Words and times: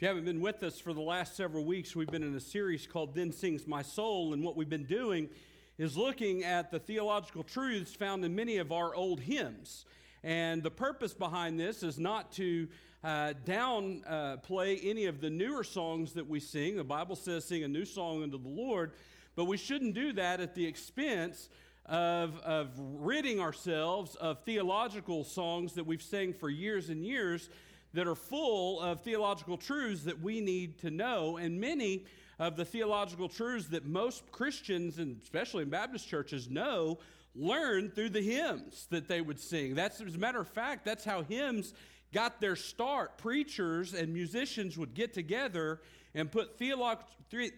If 0.00 0.04
you 0.04 0.08
haven't 0.08 0.24
been 0.24 0.40
with 0.40 0.62
us 0.62 0.80
for 0.80 0.94
the 0.94 1.02
last 1.02 1.36
several 1.36 1.62
weeks, 1.62 1.94
we've 1.94 2.10
been 2.10 2.22
in 2.22 2.34
a 2.34 2.40
series 2.40 2.86
called 2.86 3.14
Then 3.14 3.32
Sings 3.32 3.66
My 3.66 3.82
Soul, 3.82 4.32
and 4.32 4.42
what 4.42 4.56
we've 4.56 4.66
been 4.66 4.86
doing 4.86 5.28
is 5.76 5.94
looking 5.94 6.42
at 6.42 6.70
the 6.70 6.78
theological 6.78 7.42
truths 7.42 7.92
found 7.92 8.24
in 8.24 8.34
many 8.34 8.56
of 8.56 8.72
our 8.72 8.94
old 8.94 9.20
hymns. 9.20 9.84
And 10.24 10.62
the 10.62 10.70
purpose 10.70 11.12
behind 11.12 11.60
this 11.60 11.82
is 11.82 11.98
not 11.98 12.32
to 12.32 12.66
uh, 13.04 13.34
downplay 13.44 14.78
uh, 14.78 14.88
any 14.88 15.04
of 15.04 15.20
the 15.20 15.28
newer 15.28 15.62
songs 15.62 16.14
that 16.14 16.26
we 16.26 16.40
sing. 16.40 16.78
The 16.78 16.82
Bible 16.82 17.14
says, 17.14 17.44
sing 17.44 17.62
a 17.64 17.68
new 17.68 17.84
song 17.84 18.22
unto 18.22 18.42
the 18.42 18.48
Lord, 18.48 18.92
but 19.36 19.44
we 19.44 19.58
shouldn't 19.58 19.94
do 19.94 20.14
that 20.14 20.40
at 20.40 20.54
the 20.54 20.64
expense 20.66 21.50
of, 21.84 22.38
of 22.38 22.70
ridding 22.78 23.38
ourselves 23.38 24.14
of 24.14 24.44
theological 24.44 25.24
songs 25.24 25.74
that 25.74 25.84
we've 25.84 26.00
sang 26.00 26.32
for 26.32 26.48
years 26.48 26.88
and 26.88 27.04
years 27.04 27.50
that 27.94 28.06
are 28.06 28.14
full 28.14 28.80
of 28.80 29.02
theological 29.02 29.56
truths 29.56 30.04
that 30.04 30.20
we 30.20 30.40
need 30.40 30.78
to 30.78 30.90
know. 30.90 31.36
And 31.36 31.60
many 31.60 32.04
of 32.38 32.56
the 32.56 32.64
theological 32.64 33.28
truths 33.28 33.68
that 33.68 33.84
most 33.84 34.30
Christians, 34.32 34.98
and 34.98 35.20
especially 35.22 35.62
in 35.62 35.70
Baptist 35.70 36.08
churches, 36.08 36.48
know, 36.48 36.98
learn 37.34 37.90
through 37.90 38.10
the 38.10 38.22
hymns 38.22 38.86
that 38.90 39.08
they 39.08 39.20
would 39.20 39.38
sing. 39.38 39.74
That's, 39.74 40.00
as 40.00 40.14
a 40.14 40.18
matter 40.18 40.40
of 40.40 40.48
fact, 40.48 40.84
that's 40.84 41.04
how 41.04 41.22
hymns 41.22 41.74
got 42.12 42.40
their 42.40 42.56
start. 42.56 43.18
Preachers 43.18 43.94
and 43.94 44.12
musicians 44.12 44.76
would 44.78 44.94
get 44.94 45.12
together 45.12 45.80
and 46.14 46.30
put 46.30 46.58
theolog- 46.58 47.04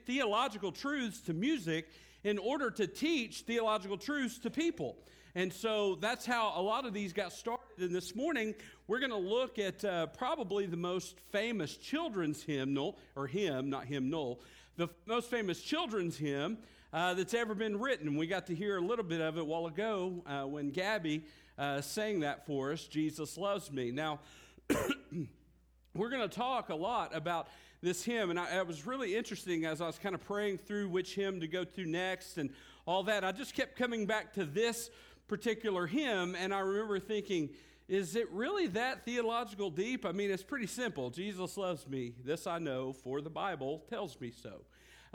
theological 0.07 0.73
truths 0.73 1.21
to 1.23 1.33
music 1.33 1.89
in 2.25 2.39
order 2.39 2.71
to 2.71 2.87
teach 2.87 3.43
theological 3.43 3.97
truths 3.97 4.39
to 4.41 4.51
people. 4.51 4.97
And 5.35 5.51
so 5.53 5.97
that's 6.01 6.27
how 6.27 6.53
a 6.57 6.61
lot 6.61 6.85
of 6.85 6.93
these 6.93 7.13
got 7.13 7.33
started. 7.33 7.79
And 7.79 7.95
this 7.95 8.15
morning, 8.15 8.55
we're 8.87 8.99
going 8.99 9.11
to 9.11 9.17
look 9.17 9.59
at 9.59 9.83
uh, 9.83 10.07
probably 10.09 10.67
the 10.67 10.77
most 10.77 11.19
famous 11.31 11.77
children's 11.79 12.43
hymnal, 12.43 12.99
or 13.17 13.27
hymn, 13.27 13.71
not 13.71 13.87
hymnal, 13.87 14.41
the 14.77 14.89
most 15.07 15.31
famous 15.31 15.63
children's 15.63 16.19
hymn 16.19 16.59
uh, 16.93 17.15
that's 17.15 17.33
ever 17.33 17.55
been 17.55 17.81
written. 17.81 18.17
We 18.17 18.27
got 18.27 18.47
to 18.49 18.55
hear 18.55 18.77
a 18.77 18.81
little 18.81 19.05
bit 19.05 19.23
of 19.23 19.39
it 19.39 19.41
a 19.41 19.45
while 19.45 19.67
ago 19.67 20.23
uh, 20.27 20.43
when 20.43 20.71
Gabby 20.71 21.25
uh, 21.57 21.81
sang 21.81 22.21
that 22.21 22.45
for 22.47 22.73
us 22.73 22.85
Jesus 22.87 23.39
Loves 23.39 23.73
Me. 23.73 23.91
Now, 23.91 24.21
we're 25.95 26.11
going 26.11 26.29
to 26.29 26.35
talk 26.35 26.69
a 26.69 26.75
lot 26.75 27.17
about 27.17 27.49
this 27.81 28.05
hymn, 28.05 28.29
and 28.29 28.39
I, 28.39 28.59
it 28.59 28.67
was 28.67 28.87
really 28.87 29.17
interesting 29.17 29.65
as 29.65 29.81
I 29.81 29.87
was 29.87 29.99
kind 29.99 30.15
of 30.15 30.23
praying 30.23 30.59
through 30.59 30.91
which 30.91 31.15
hymn 31.15 31.41
to 31.41 31.49
go 31.49 31.65
to 31.65 31.87
next 31.87 32.37
and 32.37 32.51
all 32.87 33.03
that. 33.05 33.25
I 33.25 33.33
just 33.33 33.55
kept 33.55 33.77
coming 33.77 34.07
back 34.07 34.35
to 34.35 34.45
this 34.45 34.91
particular 35.33 35.87
hymn, 35.87 36.35
and 36.35 36.53
I 36.53 36.59
remember 36.59 36.99
thinking, 36.99 37.49
is 37.89 38.17
it 38.17 38.31
really 38.33 38.67
that 38.67 39.07
theological 39.07 39.71
deep? 39.71 40.05
I 40.05 40.13
mean, 40.13 40.31
it's 40.31 40.43
pretty 40.43 40.67
simple. 40.67 41.09
Jesus 41.09 41.57
loves 41.57 41.89
me. 41.89 42.13
This 42.23 42.47
I 42.47 42.59
know, 42.59 42.93
for 42.93 43.23
the 43.23 43.31
Bible 43.31 43.83
tells 43.89 44.21
me 44.21 44.31
so. 44.31 44.61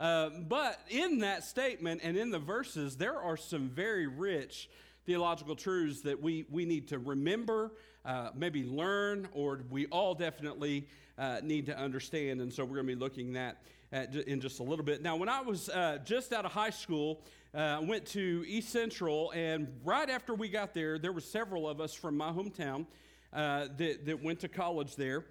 Uh, 0.00 0.30
but 0.48 0.80
in 0.90 1.20
that 1.20 1.44
statement 1.44 2.00
and 2.02 2.16
in 2.16 2.32
the 2.32 2.38
verses, 2.40 2.96
there 2.96 3.16
are 3.16 3.36
some 3.36 3.68
very 3.68 4.08
rich 4.08 4.68
theological 5.06 5.54
truths 5.54 6.00
that 6.00 6.20
we, 6.20 6.46
we 6.50 6.64
need 6.64 6.88
to 6.88 6.98
remember, 6.98 7.70
uh, 8.04 8.30
maybe 8.34 8.64
learn, 8.64 9.28
or 9.32 9.60
we 9.70 9.86
all 9.86 10.16
definitely 10.16 10.88
uh, 11.16 11.38
need 11.44 11.66
to 11.66 11.78
understand. 11.78 12.40
And 12.40 12.52
so 12.52 12.64
we're 12.64 12.74
going 12.74 12.88
to 12.88 12.96
be 12.96 13.00
looking 13.00 13.36
at, 13.36 13.62
at 13.92 14.12
in 14.16 14.40
just 14.40 14.58
a 14.58 14.64
little 14.64 14.84
bit. 14.84 15.00
Now, 15.00 15.14
when 15.14 15.28
I 15.28 15.42
was 15.42 15.68
uh, 15.68 15.98
just 16.04 16.32
out 16.32 16.44
of 16.44 16.50
high 16.50 16.70
school, 16.70 17.22
uh, 17.54 17.80
went 17.82 18.06
to 18.06 18.44
East 18.46 18.70
Central, 18.70 19.30
and 19.32 19.68
right 19.84 20.10
after 20.10 20.34
we 20.34 20.48
got 20.48 20.74
there, 20.74 20.98
there 20.98 21.12
were 21.12 21.20
several 21.20 21.68
of 21.68 21.80
us 21.80 21.94
from 21.94 22.16
my 22.16 22.30
hometown 22.30 22.86
uh, 23.32 23.68
that, 23.78 24.04
that 24.06 24.22
went 24.22 24.40
to 24.40 24.48
college 24.48 24.96
there. 24.96 25.24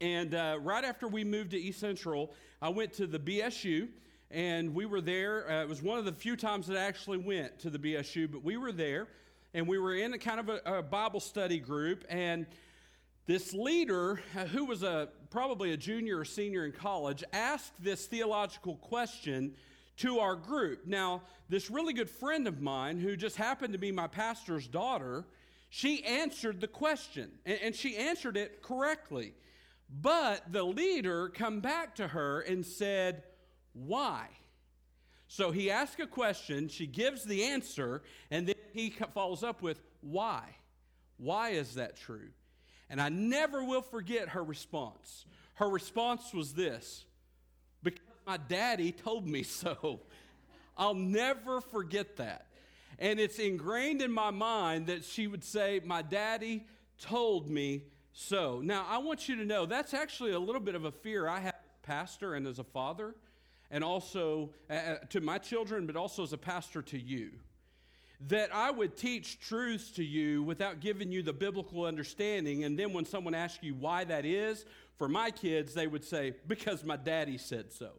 And 0.00 0.34
uh, 0.34 0.58
right 0.60 0.84
after 0.84 1.08
we 1.08 1.24
moved 1.24 1.50
to 1.50 1.58
East 1.58 1.80
Central, 1.80 2.32
I 2.62 2.68
went 2.68 2.92
to 2.94 3.06
the 3.06 3.18
BSU, 3.18 3.88
and 4.30 4.74
we 4.74 4.86
were 4.86 5.00
there. 5.00 5.50
Uh, 5.50 5.62
it 5.62 5.68
was 5.68 5.82
one 5.82 5.98
of 5.98 6.04
the 6.04 6.12
few 6.12 6.36
times 6.36 6.68
that 6.68 6.76
I 6.76 6.82
actually 6.82 7.18
went 7.18 7.58
to 7.60 7.70
the 7.70 7.78
BSU, 7.78 8.30
but 8.30 8.44
we 8.44 8.56
were 8.56 8.72
there, 8.72 9.08
and 9.54 9.66
we 9.66 9.78
were 9.78 9.94
in 9.94 10.14
a 10.14 10.18
kind 10.18 10.38
of 10.38 10.48
a, 10.48 10.60
a 10.78 10.82
Bible 10.82 11.20
study 11.20 11.58
group, 11.58 12.04
and 12.08 12.46
this 13.26 13.52
leader, 13.52 14.20
uh, 14.36 14.44
who 14.46 14.64
was 14.64 14.82
a 14.82 15.08
probably 15.30 15.72
a 15.72 15.76
junior 15.76 16.20
or 16.20 16.24
senior 16.24 16.64
in 16.64 16.72
college, 16.72 17.22
asked 17.32 17.72
this 17.82 18.06
theological 18.06 18.76
question 18.76 19.54
to 19.98 20.20
our 20.20 20.36
group. 20.36 20.86
Now, 20.86 21.22
this 21.48 21.70
really 21.70 21.92
good 21.92 22.10
friend 22.10 22.46
of 22.46 22.60
mine, 22.60 22.98
who 22.98 23.16
just 23.16 23.36
happened 23.36 23.72
to 23.72 23.78
be 23.78 23.92
my 23.92 24.06
pastor's 24.06 24.66
daughter, 24.66 25.24
she 25.70 26.04
answered 26.04 26.60
the 26.60 26.68
question, 26.68 27.30
and, 27.44 27.58
and 27.62 27.74
she 27.74 27.96
answered 27.96 28.36
it 28.36 28.62
correctly. 28.62 29.34
But 29.90 30.52
the 30.52 30.62
leader 30.62 31.28
come 31.28 31.60
back 31.60 31.96
to 31.96 32.08
her 32.08 32.40
and 32.40 32.64
said, 32.64 33.22
"Why?" 33.72 34.28
So 35.26 35.50
he 35.50 35.70
asked 35.70 36.00
a 36.00 36.06
question, 36.06 36.68
she 36.68 36.86
gives 36.86 37.24
the 37.24 37.44
answer, 37.44 38.02
and 38.30 38.46
then 38.46 38.54
he 38.72 38.90
follows 38.90 39.42
up 39.42 39.62
with, 39.62 39.80
"Why? 40.00 40.56
Why 41.16 41.50
is 41.50 41.74
that 41.74 41.96
true?" 41.96 42.30
And 42.90 43.00
I 43.00 43.08
never 43.08 43.62
will 43.62 43.82
forget 43.82 44.30
her 44.30 44.42
response. 44.42 45.26
Her 45.54 45.68
response 45.68 46.32
was 46.32 46.54
this 46.54 47.04
my 48.28 48.36
daddy 48.36 48.92
told 48.92 49.26
me 49.26 49.42
so. 49.62 50.00
I'll 50.76 50.94
never 50.94 51.60
forget 51.60 52.18
that. 52.18 52.46
And 52.98 53.18
it's 53.18 53.38
ingrained 53.38 54.02
in 54.02 54.12
my 54.12 54.30
mind 54.30 54.88
that 54.88 55.04
she 55.04 55.26
would 55.26 55.42
say, 55.42 55.80
My 55.84 56.02
daddy 56.02 56.66
told 57.00 57.48
me 57.48 57.84
so. 58.12 58.60
Now, 58.62 58.86
I 58.88 58.98
want 58.98 59.28
you 59.28 59.36
to 59.36 59.44
know 59.44 59.66
that's 59.66 59.94
actually 59.94 60.32
a 60.32 60.38
little 60.38 60.60
bit 60.60 60.74
of 60.74 60.84
a 60.84 60.92
fear 60.92 61.26
I 61.26 61.40
have 61.40 61.54
as 61.54 61.78
pastor 61.82 62.34
and 62.34 62.46
as 62.46 62.58
a 62.58 62.64
father, 62.64 63.14
and 63.70 63.82
also 63.82 64.50
uh, 64.68 64.74
uh 64.74 64.94
to 65.10 65.20
my 65.20 65.38
children, 65.38 65.86
but 65.86 65.96
also 65.96 66.22
as 66.22 66.32
a 66.32 66.38
pastor 66.38 66.82
to 66.82 66.98
you 66.98 67.30
that 68.26 68.52
I 68.52 68.72
would 68.72 68.96
teach 68.96 69.38
truths 69.38 69.92
to 69.92 70.04
you 70.04 70.42
without 70.42 70.80
giving 70.80 71.12
you 71.12 71.22
the 71.22 71.32
biblical 71.32 71.84
understanding. 71.84 72.64
And 72.64 72.76
then 72.76 72.92
when 72.92 73.04
someone 73.04 73.32
asks 73.32 73.62
you 73.62 73.74
why 73.74 74.02
that 74.04 74.24
is, 74.24 74.64
for 74.96 75.08
my 75.08 75.30
kids, 75.30 75.72
they 75.72 75.86
would 75.86 76.04
say, 76.04 76.34
because 76.48 76.82
my 76.82 76.96
daddy 76.96 77.38
said 77.38 77.72
so. 77.72 77.90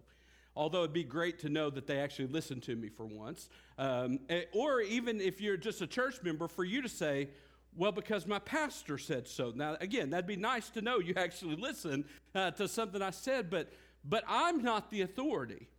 Although 0.59 0.80
it'd 0.80 0.92
be 0.92 1.06
great 1.06 1.40
to 1.40 1.50
know 1.50 1.70
that 1.70 1.88
they 1.88 2.00
actually 2.00 2.28
listened 2.28 2.64
to 2.64 2.75
me 2.75 2.90
for 2.90 3.06
once. 3.06 3.50
Um, 3.78 4.20
eh, 4.28 4.42
or 4.52 4.81
even 4.81 5.22
if 5.22 5.40
you're 5.40 5.56
just 5.56 5.81
a 5.81 5.88
church 5.88 6.22
member, 6.22 6.50
for 6.50 6.66
you 6.66 6.81
to 6.81 6.90
say, 6.90 7.30
well, 7.78 7.94
because 7.94 8.28
my 8.28 8.40
pastor 8.40 8.97
said 8.97 9.25
so. 9.25 9.53
Now, 9.56 9.78
again, 9.80 10.09
that'd 10.09 10.28
be 10.28 10.36
nice 10.36 10.68
to 10.72 10.81
know 10.81 11.00
you 11.00 11.14
actually 11.18 11.56
listened 11.56 12.03
uh, 12.36 12.52
to 12.52 12.68
something 12.68 13.02
I 13.02 13.12
said, 13.12 13.50
but, 13.50 13.72
but 14.03 14.25
I'm 14.28 14.62
not 14.62 14.92
the 14.92 15.00
authority. 15.00 15.70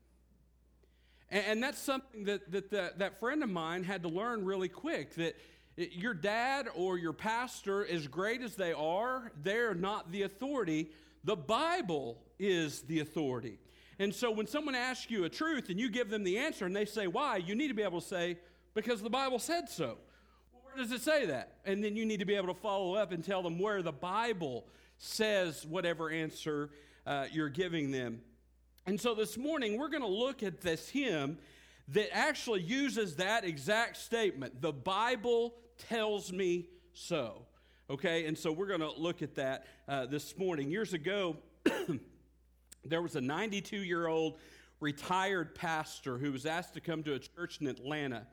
And, 1.28 1.44
and 1.46 1.62
that's 1.62 1.78
something 1.78 2.24
that, 2.24 2.50
that 2.50 2.70
the, 2.70 2.94
that 2.96 3.20
friend 3.20 3.42
of 3.42 3.50
mine 3.50 3.84
had 3.84 4.02
to 4.04 4.08
learn 4.08 4.46
really 4.46 4.70
quick 4.70 5.14
that 5.16 5.36
your 5.76 6.14
dad 6.14 6.68
or 6.74 6.96
your 6.96 7.12
pastor, 7.12 7.86
as 7.86 8.08
great 8.08 8.40
as 8.40 8.54
they 8.54 8.72
are, 8.72 9.30
they're 9.42 9.74
not 9.74 10.10
the 10.10 10.22
authority. 10.22 10.90
The 11.22 11.36
Bible 11.36 12.16
is 12.38 12.80
the 12.80 13.00
authority. 13.00 13.58
And 14.00 14.14
so 14.14 14.30
when 14.30 14.46
someone 14.46 14.74
asks 14.74 15.10
you 15.10 15.24
a 15.24 15.28
truth 15.28 15.68
and 15.68 15.78
you 15.78 15.90
give 15.90 16.08
them 16.08 16.24
the 16.24 16.38
answer 16.38 16.64
and 16.64 16.74
they 16.74 16.86
say, 16.86 17.06
why, 17.06 17.36
you 17.36 17.54
need 17.54 17.68
to 17.68 17.74
be 17.74 17.82
able 17.82 18.00
to 18.00 18.06
say, 18.06 18.38
because 18.72 19.02
the 19.02 19.10
Bible 19.10 19.38
said 19.38 19.68
so. 19.68 19.98
Well, 20.54 20.62
where 20.62 20.74
does 20.82 20.90
it 20.90 21.02
say 21.02 21.26
that? 21.26 21.58
And 21.66 21.84
then 21.84 21.96
you 21.96 22.06
need 22.06 22.20
to 22.20 22.24
be 22.24 22.34
able 22.34 22.46
to 22.46 22.58
follow 22.58 22.94
up 22.94 23.12
and 23.12 23.22
tell 23.22 23.42
them 23.42 23.58
where 23.58 23.82
the 23.82 23.92
Bible 23.92 24.64
says 24.96 25.66
whatever 25.66 26.08
answer 26.08 26.70
uh, 27.06 27.26
you're 27.30 27.50
giving 27.50 27.90
them. 27.90 28.22
And 28.86 28.98
so 28.98 29.14
this 29.14 29.36
morning, 29.36 29.76
we're 29.76 29.90
going 29.90 30.02
to 30.02 30.08
look 30.08 30.42
at 30.42 30.62
this 30.62 30.88
hymn 30.88 31.36
that 31.88 32.08
actually 32.16 32.62
uses 32.62 33.16
that 33.16 33.44
exact 33.44 33.98
statement. 33.98 34.62
The 34.62 34.72
Bible 34.72 35.52
tells 35.76 36.32
me 36.32 36.68
so. 36.94 37.42
Okay, 37.90 38.24
and 38.24 38.38
so 38.38 38.50
we're 38.50 38.66
going 38.66 38.80
to 38.80 38.92
look 38.92 39.20
at 39.20 39.34
that 39.34 39.66
uh, 39.86 40.06
this 40.06 40.38
morning. 40.38 40.70
Years 40.70 40.94
ago, 40.94 41.36
there 42.84 43.02
was 43.02 43.16
a 43.16 43.20
92 43.20 43.78
year 43.78 44.06
old 44.06 44.38
retired 44.80 45.54
pastor 45.54 46.18
who 46.18 46.32
was 46.32 46.46
asked 46.46 46.74
to 46.74 46.80
come 46.80 47.02
to 47.02 47.14
a 47.14 47.18
church 47.18 47.60
in 47.60 47.66
Atlanta. 47.66 48.26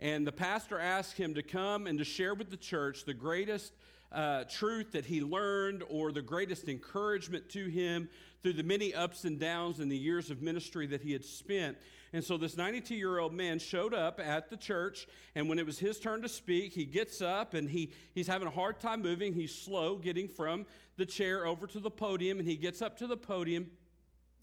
And 0.00 0.26
the 0.26 0.32
pastor 0.32 0.78
asked 0.78 1.16
him 1.16 1.34
to 1.34 1.42
come 1.42 1.86
and 1.86 1.98
to 1.98 2.04
share 2.04 2.34
with 2.34 2.50
the 2.50 2.56
church 2.56 3.04
the 3.04 3.14
greatest 3.14 3.72
uh, 4.10 4.44
truth 4.44 4.92
that 4.92 5.04
he 5.04 5.22
learned 5.22 5.82
or 5.88 6.12
the 6.12 6.22
greatest 6.22 6.68
encouragement 6.68 7.48
to 7.50 7.66
him 7.66 8.08
through 8.42 8.54
the 8.54 8.62
many 8.62 8.94
ups 8.94 9.24
and 9.24 9.38
downs 9.38 9.80
in 9.80 9.88
the 9.88 9.96
years 9.96 10.30
of 10.30 10.42
ministry 10.42 10.86
that 10.86 11.02
he 11.02 11.12
had 11.12 11.24
spent. 11.24 11.76
And 12.12 12.22
so 12.22 12.36
this 12.36 12.56
92 12.56 12.94
year 12.94 13.18
old 13.18 13.32
man 13.32 13.58
showed 13.58 13.94
up 13.94 14.20
at 14.20 14.50
the 14.50 14.56
church, 14.56 15.06
and 15.34 15.48
when 15.48 15.58
it 15.58 15.64
was 15.64 15.78
his 15.78 15.98
turn 15.98 16.20
to 16.22 16.28
speak, 16.28 16.72
he 16.72 16.84
gets 16.84 17.22
up 17.22 17.54
and 17.54 17.70
he, 17.70 17.92
he's 18.14 18.26
having 18.26 18.48
a 18.48 18.50
hard 18.50 18.80
time 18.80 19.02
moving. 19.02 19.32
He's 19.32 19.54
slow 19.54 19.96
getting 19.96 20.28
from 20.28 20.66
the 20.96 21.06
chair 21.06 21.46
over 21.46 21.66
to 21.68 21.80
the 21.80 21.90
podium, 21.90 22.38
and 22.38 22.46
he 22.46 22.56
gets 22.56 22.82
up 22.82 22.98
to 22.98 23.06
the 23.06 23.16
podium. 23.16 23.70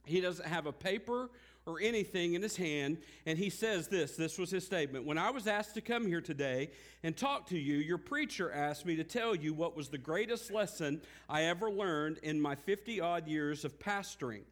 He 0.09 0.21
doesn't 0.21 0.47
have 0.47 0.65
a 0.65 0.71
paper 0.71 1.29
or 1.65 1.79
anything 1.79 2.33
in 2.33 2.41
his 2.41 2.55
hand. 2.55 2.97
And 3.25 3.37
he 3.37 3.49
says 3.49 3.87
this 3.87 4.15
this 4.15 4.37
was 4.37 4.51
his 4.51 4.65
statement 4.65 5.05
When 5.05 5.17
I 5.17 5.29
was 5.29 5.47
asked 5.47 5.75
to 5.75 5.81
come 5.81 6.05
here 6.05 6.21
today 6.21 6.71
and 7.03 7.15
talk 7.15 7.47
to 7.47 7.57
you, 7.57 7.77
your 7.77 7.97
preacher 7.97 8.51
asked 8.51 8.85
me 8.85 8.95
to 8.95 9.03
tell 9.03 9.35
you 9.35 9.53
what 9.53 9.75
was 9.75 9.89
the 9.89 9.97
greatest 9.97 10.51
lesson 10.51 11.01
I 11.29 11.43
ever 11.43 11.69
learned 11.69 12.19
in 12.23 12.41
my 12.41 12.55
50 12.55 12.99
odd 13.01 13.27
years 13.27 13.63
of 13.63 13.79
pastoring. 13.79 14.43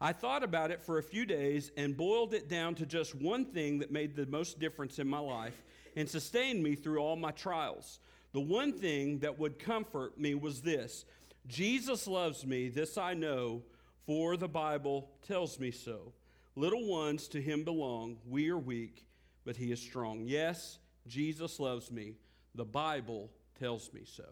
I 0.00 0.12
thought 0.12 0.44
about 0.44 0.70
it 0.70 0.80
for 0.80 0.98
a 0.98 1.02
few 1.02 1.26
days 1.26 1.72
and 1.76 1.96
boiled 1.96 2.32
it 2.32 2.48
down 2.48 2.76
to 2.76 2.86
just 2.86 3.16
one 3.16 3.46
thing 3.46 3.80
that 3.80 3.90
made 3.90 4.14
the 4.14 4.26
most 4.26 4.60
difference 4.60 5.00
in 5.00 5.08
my 5.08 5.18
life 5.18 5.60
and 5.96 6.08
sustained 6.08 6.62
me 6.62 6.76
through 6.76 6.98
all 6.98 7.16
my 7.16 7.32
trials. 7.32 7.98
The 8.32 8.40
one 8.40 8.72
thing 8.72 9.18
that 9.20 9.38
would 9.40 9.58
comfort 9.58 10.18
me 10.18 10.34
was 10.34 10.62
this 10.62 11.04
Jesus 11.48 12.06
loves 12.06 12.46
me, 12.46 12.68
this 12.68 12.96
I 12.96 13.14
know, 13.14 13.62
for 14.08 14.38
the 14.38 14.48
Bible 14.48 15.10
tells 15.26 15.60
me 15.60 15.70
so. 15.70 16.14
Little 16.56 16.86
ones 16.86 17.28
to 17.28 17.42
him 17.42 17.62
belong. 17.62 18.16
We 18.26 18.48
are 18.48 18.56
weak, 18.56 19.04
but 19.44 19.54
he 19.54 19.70
is 19.70 19.82
strong. 19.82 20.22
Yes, 20.24 20.78
Jesus 21.06 21.60
loves 21.60 21.90
me. 21.90 22.14
The 22.54 22.64
Bible 22.64 23.28
tells 23.60 23.92
me 23.92 24.04
so. 24.06 24.24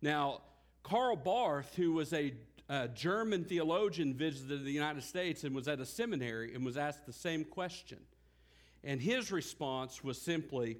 Now, 0.00 0.40
Karl 0.82 1.14
Barth, 1.14 1.74
who 1.76 1.92
was 1.92 2.14
a, 2.14 2.32
a 2.70 2.88
German 2.88 3.44
theologian, 3.44 4.14
visited 4.14 4.64
the 4.64 4.72
United 4.72 5.04
States 5.04 5.44
and 5.44 5.54
was 5.54 5.68
at 5.68 5.78
a 5.78 5.84
seminary 5.84 6.54
and 6.54 6.64
was 6.64 6.78
asked 6.78 7.04
the 7.04 7.12
same 7.12 7.44
question. 7.44 7.98
And 8.82 8.98
his 8.98 9.30
response 9.30 10.02
was 10.02 10.18
simply, 10.18 10.78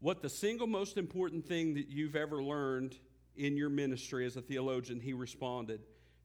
What 0.00 0.20
the 0.20 0.28
single 0.28 0.66
most 0.66 0.98
important 0.98 1.46
thing 1.46 1.72
that 1.72 1.88
you've 1.88 2.16
ever 2.16 2.42
learned 2.42 2.98
in 3.36 3.56
your 3.56 3.68
ministry 3.68 4.26
as 4.26 4.36
a 4.36 4.42
theologian? 4.42 5.00
He 5.00 5.12
responded, 5.12 5.80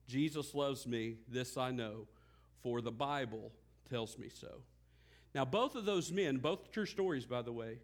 Jesus 0.08 0.54
loves 0.54 0.86
me, 0.86 1.16
this 1.28 1.56
I 1.56 1.70
know, 1.70 2.06
for 2.62 2.80
the 2.80 2.90
Bible 2.90 3.52
tells 3.88 4.18
me 4.18 4.28
so. 4.28 4.62
Now, 5.34 5.44
both 5.44 5.74
of 5.74 5.84
those 5.84 6.12
men, 6.12 6.38
both 6.38 6.70
true 6.70 6.86
stories, 6.86 7.24
by 7.24 7.42
the 7.42 7.52
way, 7.52 7.78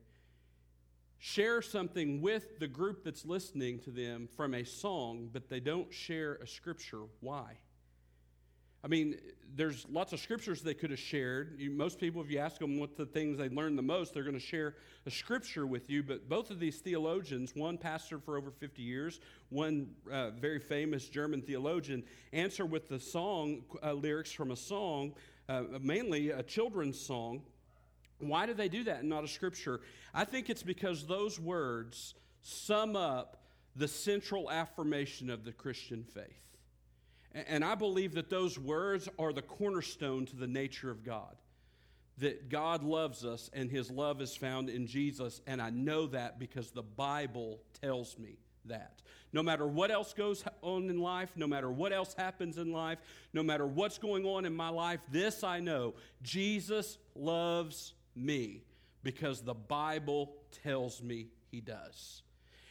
share 1.19 1.63
something 1.63 2.21
with 2.21 2.59
the 2.59 2.69
group 2.69 3.05
that's 3.05 3.25
listening 3.25 3.79
to 3.81 3.91
them 3.91 4.29
from 4.37 4.55
a 4.55 4.65
song, 4.65 5.31
but 5.33 5.49
they 5.49 5.61
don't 5.61 5.93
share 5.93 6.35
a 6.37 6.47
scripture. 6.47 7.03
Why? 7.21 7.59
I 8.85 8.89
mean, 8.89 9.17
there's 9.57 9.87
lots 9.91 10.13
of 10.13 10.21
scriptures 10.21 10.63
they 10.63 10.75
could 10.75 10.91
have 10.91 11.01
shared. 11.01 11.57
You, 11.59 11.71
most 11.71 11.99
people, 11.99 12.23
if 12.23 12.31
you 12.31 12.39
ask 12.39 12.59
them 12.59 12.79
what 12.79 12.97
the 12.97 13.07
things 13.07 13.39
they 13.39 13.49
learned 13.49 13.77
the 13.77 13.83
most, 13.83 14.15
they're 14.15 14.23
going 14.23 14.35
to 14.35 14.41
share 14.41 14.77
a 15.05 15.11
scripture 15.11 15.67
with 15.67 15.91
you. 15.91 16.03
But 16.03 16.29
both 16.29 16.51
of 16.51 16.61
these 16.61 16.79
theologians, 16.79 17.57
one 17.57 17.77
pastor 17.77 18.21
for 18.21 18.37
over 18.37 18.51
50 18.51 18.83
years, 18.83 19.21
one 19.49 19.89
uh, 20.11 20.31
very 20.31 20.61
famous 20.61 21.09
German 21.09 21.43
theologian, 21.43 22.05
answer 22.33 22.65
with 22.65 22.89
the 22.89 23.01
song 23.01 23.63
uh, 23.83 23.95
lyrics 23.95 24.31
from 24.31 24.53
a 24.53 24.57
song, 24.57 25.15
uh, 25.49 25.63
mainly 25.81 26.31
a 26.31 26.43
children's 26.43 27.01
song. 27.01 27.43
Why 28.21 28.47
do 28.47 28.55
they 28.55 28.69
do 28.69 28.85
that 28.85 29.01
and 29.01 29.09
not 29.09 29.25
a 29.25 29.29
scripture? 29.29 29.81
I 30.15 30.25
think 30.25 30.51
it's 30.51 30.63
because 30.63 31.07
those 31.07 31.41
words 31.41 32.15
sum 32.43 32.95
up 32.95 33.43
the 33.75 33.89
central 33.89 34.51
affirmation 34.51 35.31
of 35.31 35.45
the 35.45 35.53
Christian 35.53 36.05
faith. 36.05 36.48
And 37.35 37.65
I 37.65 37.75
believe 37.75 38.15
that 38.15 38.31
those 38.31 38.59
words 38.59 39.09
are 39.19 39.33
the 39.33 39.43
cornerstone 39.43 40.27
to 40.27 40.37
the 40.37 40.47
nature 40.47 40.91
of 40.91 41.05
God. 41.05 41.37
That 42.19 42.49
God 42.49 42.83
loves 42.83 43.25
us 43.25 43.49
and 43.53 43.71
his 43.71 43.91
love 43.91 44.21
is 44.21 44.35
found 44.35 44.69
in 44.71 44.87
Jesus. 44.87 45.41
And 45.47 45.63
I 45.63 45.71
know 45.71 46.07
that 46.09 46.39
because 46.39 46.71
the 46.71 46.83
Bible 46.83 47.61
tells 47.81 48.19
me 48.19 48.39
that. 48.65 49.03
No 49.33 49.43
matter 49.43 49.67
what 49.67 49.91
else 49.91 50.15
goes 50.15 50.43
on 50.63 50.89
in 50.89 50.99
life, 50.99 51.31
no 51.37 51.47
matter 51.47 51.71
what 51.71 51.93
else 51.93 52.15
happens 52.15 52.57
in 52.57 52.73
life, 52.73 52.99
no 53.33 53.43
matter 53.43 53.67
what's 53.67 53.99
going 53.99 54.25
on 54.25 54.47
in 54.47 54.55
my 54.55 54.71
life, 54.71 55.01
this 55.11 55.45
I 55.45 55.61
know 55.61 55.95
Jesus 56.23 56.99
loves 57.15 57.93
me 58.17 58.63
because 59.03 59.43
the 59.43 59.55
Bible 59.55 60.33
tells 60.63 61.03
me 61.03 61.29
he 61.51 61.61
does. 61.61 62.23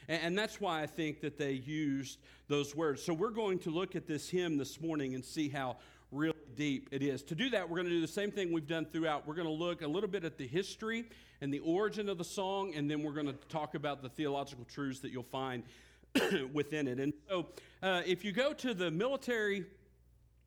And, 0.09 0.38
that's 0.38 0.62
why 0.62 0.81
I 0.81 0.86
think 0.86 1.21
that 1.21 1.38
they 1.38 1.51
used 1.51 2.19
those 2.48 2.74
words. 2.74 3.04
So 3.04 3.13
we're 3.13 3.30
going 3.30 3.59
to 3.59 3.69
look 3.69 3.95
at 3.95 4.07
this 4.07 4.30
hymn 4.30 4.57
this 4.57 4.80
morning 4.80 5.15
and 5.15 5.25
see 5.25 5.50
how 5.50 5.77
really 6.12 6.33
deep 6.56 6.89
it 6.92 7.04
is. 7.04 7.24
To 7.24 7.36
do 7.36 7.50
that, 7.50 7.69
we're 7.69 7.75
going 7.75 7.89
to 7.89 7.94
do 7.94 8.01
the 8.01 8.07
same 8.07 8.31
thing 8.31 8.54
we've 8.54 8.68
done 8.68 8.86
throughout. 8.86 9.27
We're 9.27 9.36
going 9.36 9.48
to 9.48 9.54
look 9.54 9.81
a 9.81 9.88
little 9.88 10.09
bit 10.09 10.24
at 10.24 10.38
the 10.38 10.48
history 10.48 11.06
and 11.42 11.54
the 11.54 11.59
origin 11.59 12.07
of 12.07 12.18
the 12.18 12.24
song, 12.24 12.74
and 12.75 12.89
then 12.89 13.04
we're 13.04 13.12
going 13.12 13.27
to 13.27 13.33
talk 13.50 13.75
about 13.75 14.01
the 14.01 14.09
theological 14.09 14.65
truths 14.65 15.01
that 15.01 15.12
you'll 15.12 15.24
find 15.24 15.63
within 16.53 16.88
it. 16.88 17.00
And 17.00 17.13
so 17.27 17.48
uh, 17.83 18.01
if 18.06 18.24
you 18.24 18.31
go 18.31 18.53
to 18.53 18.74
the 18.74 18.89
military 18.89 19.65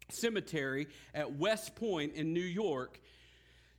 cemetery 0.09 0.89
at 1.15 1.35
West 1.37 1.77
Point 1.77 2.15
in 2.15 2.33
New 2.33 2.41
York, 2.41 3.01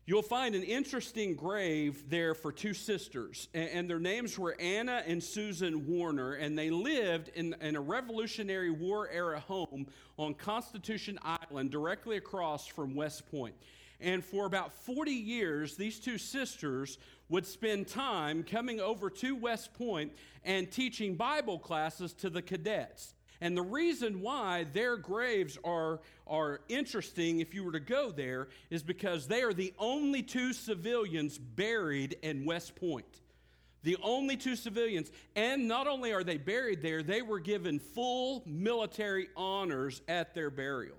You'll 0.08 0.24
find 0.24 0.56
an 0.56 0.64
interesting 0.64 1.36
grave 1.36 2.10
there 2.10 2.34
for 2.34 2.52
two 2.52 2.74
sisters, 2.74 3.48
and 3.54 3.88
their 3.88 4.00
names 4.00 4.38
were 4.38 4.56
Anna 4.60 5.04
and 5.06 5.24
Susan 5.24 5.86
Warner, 5.86 6.34
and 6.34 6.58
they 6.58 6.72
lived 6.72 7.30
in, 7.36 7.56
in 7.62 7.76
a 7.76 7.82
Revolutionary 7.82 8.72
War 8.72 9.08
era 9.10 9.40
home 9.40 9.86
on 10.18 10.34
Constitution 10.34 11.20
Island, 11.24 11.70
directly 11.70 12.18
across 12.18 12.66
from 12.66 12.96
West 12.96 13.30
Point. 13.30 13.54
And 14.00 14.26
for 14.26 14.48
about 14.48 14.74
40 14.74 15.12
years, 15.12 15.76
these 15.76 16.00
two 16.00 16.18
sisters 16.18 16.98
would 17.30 17.46
spend 17.46 17.88
time 17.88 18.42
coming 18.42 18.82
over 18.82 19.12
to 19.12 19.36
West 19.36 19.76
Point 19.76 20.14
and 20.44 20.72
teaching 20.72 21.14
Bible 21.14 21.60
classes 21.60 22.14
to 22.14 22.32
the 22.32 22.42
cadets. 22.42 23.14
And 23.42 23.58
the 23.58 23.64
reason 23.64 24.22
why 24.22 24.66
their 24.72 24.96
graves 24.96 25.58
are, 25.64 26.00
are 26.28 26.62
interesting, 26.70 27.40
if 27.40 27.56
you 27.56 27.64
were 27.64 27.72
to 27.72 27.80
go 27.80 28.12
there, 28.12 28.50
is 28.70 28.84
because 28.84 29.28
they 29.28 29.42
are 29.42 29.54
the 29.54 29.74
only 29.80 30.22
two 30.22 30.54
civilians 30.54 31.40
buried 31.40 32.18
in 32.22 32.46
West 32.46 32.76
Point. 32.76 33.22
The 33.84 33.98
only 34.04 34.38
two 34.38 34.56
civilians. 34.56 35.12
And 35.36 35.68
not 35.68 35.88
only 35.88 36.14
are 36.14 36.24
they 36.24 36.38
buried 36.38 36.84
there, 36.84 37.02
they 37.02 37.24
were 37.24 37.40
given 37.40 37.80
full 37.80 38.44
military 38.46 39.28
honors 39.36 40.04
at 40.08 40.36
their 40.36 40.52
burial 40.52 40.98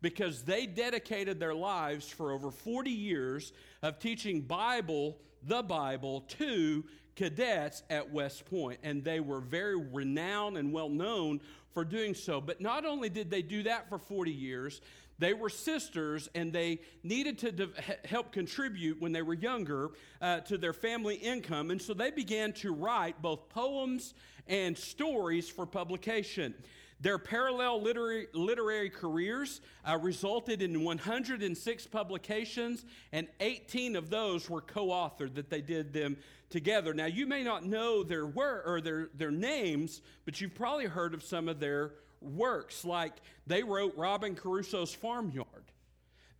because 0.00 0.42
they 0.42 0.66
dedicated 0.66 1.38
their 1.38 1.54
lives 1.54 2.08
for 2.08 2.32
over 2.32 2.50
40 2.50 2.90
years 2.90 3.52
of 3.82 4.00
teaching 4.00 4.40
Bible, 4.40 5.16
the 5.44 5.62
Bible, 5.62 6.22
to 6.38 6.84
cadets 7.18 7.82
at 7.90 8.12
West 8.12 8.44
Point, 8.44 8.78
and 8.84 9.02
they 9.02 9.18
were 9.18 9.40
very 9.40 9.76
renowned 9.76 10.56
and 10.56 10.72
well 10.72 10.88
known 10.88 11.40
for 11.78 11.84
doing 11.84 12.12
so. 12.12 12.40
But 12.40 12.60
not 12.60 12.84
only 12.84 13.08
did 13.08 13.30
they 13.30 13.40
do 13.40 13.62
that 13.62 13.88
for 13.88 13.98
40 13.98 14.32
years, 14.32 14.80
they 15.20 15.32
were 15.32 15.48
sisters 15.48 16.28
and 16.34 16.52
they 16.52 16.80
needed 17.04 17.38
to 17.38 17.52
de- 17.52 17.68
help 18.04 18.32
contribute 18.32 19.00
when 19.00 19.12
they 19.12 19.22
were 19.22 19.34
younger 19.34 19.90
uh, 20.20 20.40
to 20.40 20.58
their 20.58 20.72
family 20.72 21.14
income. 21.14 21.70
And 21.70 21.80
so 21.80 21.94
they 21.94 22.10
began 22.10 22.52
to 22.54 22.74
write 22.74 23.22
both 23.22 23.48
poems 23.48 24.14
and 24.48 24.76
stories 24.76 25.48
for 25.48 25.66
publication. 25.66 26.52
Their 27.00 27.18
parallel 27.18 27.80
literary, 27.80 28.26
literary 28.32 28.90
careers 28.90 29.60
uh, 29.84 29.98
resulted 29.98 30.62
in 30.62 30.82
106 30.82 31.86
publications, 31.86 32.84
and 33.12 33.28
18 33.38 33.94
of 33.94 34.10
those 34.10 34.50
were 34.50 34.60
co 34.60 34.88
authored 34.88 35.34
that 35.34 35.48
they 35.48 35.60
did 35.60 35.92
them 35.92 36.16
together. 36.50 36.92
Now, 36.94 37.06
you 37.06 37.26
may 37.26 37.44
not 37.44 37.64
know 37.64 38.02
their, 38.02 38.26
wor- 38.26 38.62
or 38.66 38.80
their, 38.80 39.10
their 39.14 39.30
names, 39.30 40.00
but 40.24 40.40
you've 40.40 40.54
probably 40.54 40.86
heard 40.86 41.14
of 41.14 41.22
some 41.22 41.48
of 41.48 41.60
their 41.60 41.92
works, 42.20 42.84
like 42.84 43.12
they 43.46 43.62
wrote 43.62 43.96
Robin 43.96 44.34
Crusoe's 44.34 44.92
Farmyard. 44.92 45.46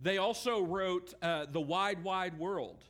They 0.00 0.18
also 0.18 0.60
wrote 0.60 1.14
uh, 1.22 1.46
The 1.50 1.60
Wide, 1.60 2.02
Wide 2.02 2.38
World. 2.38 2.84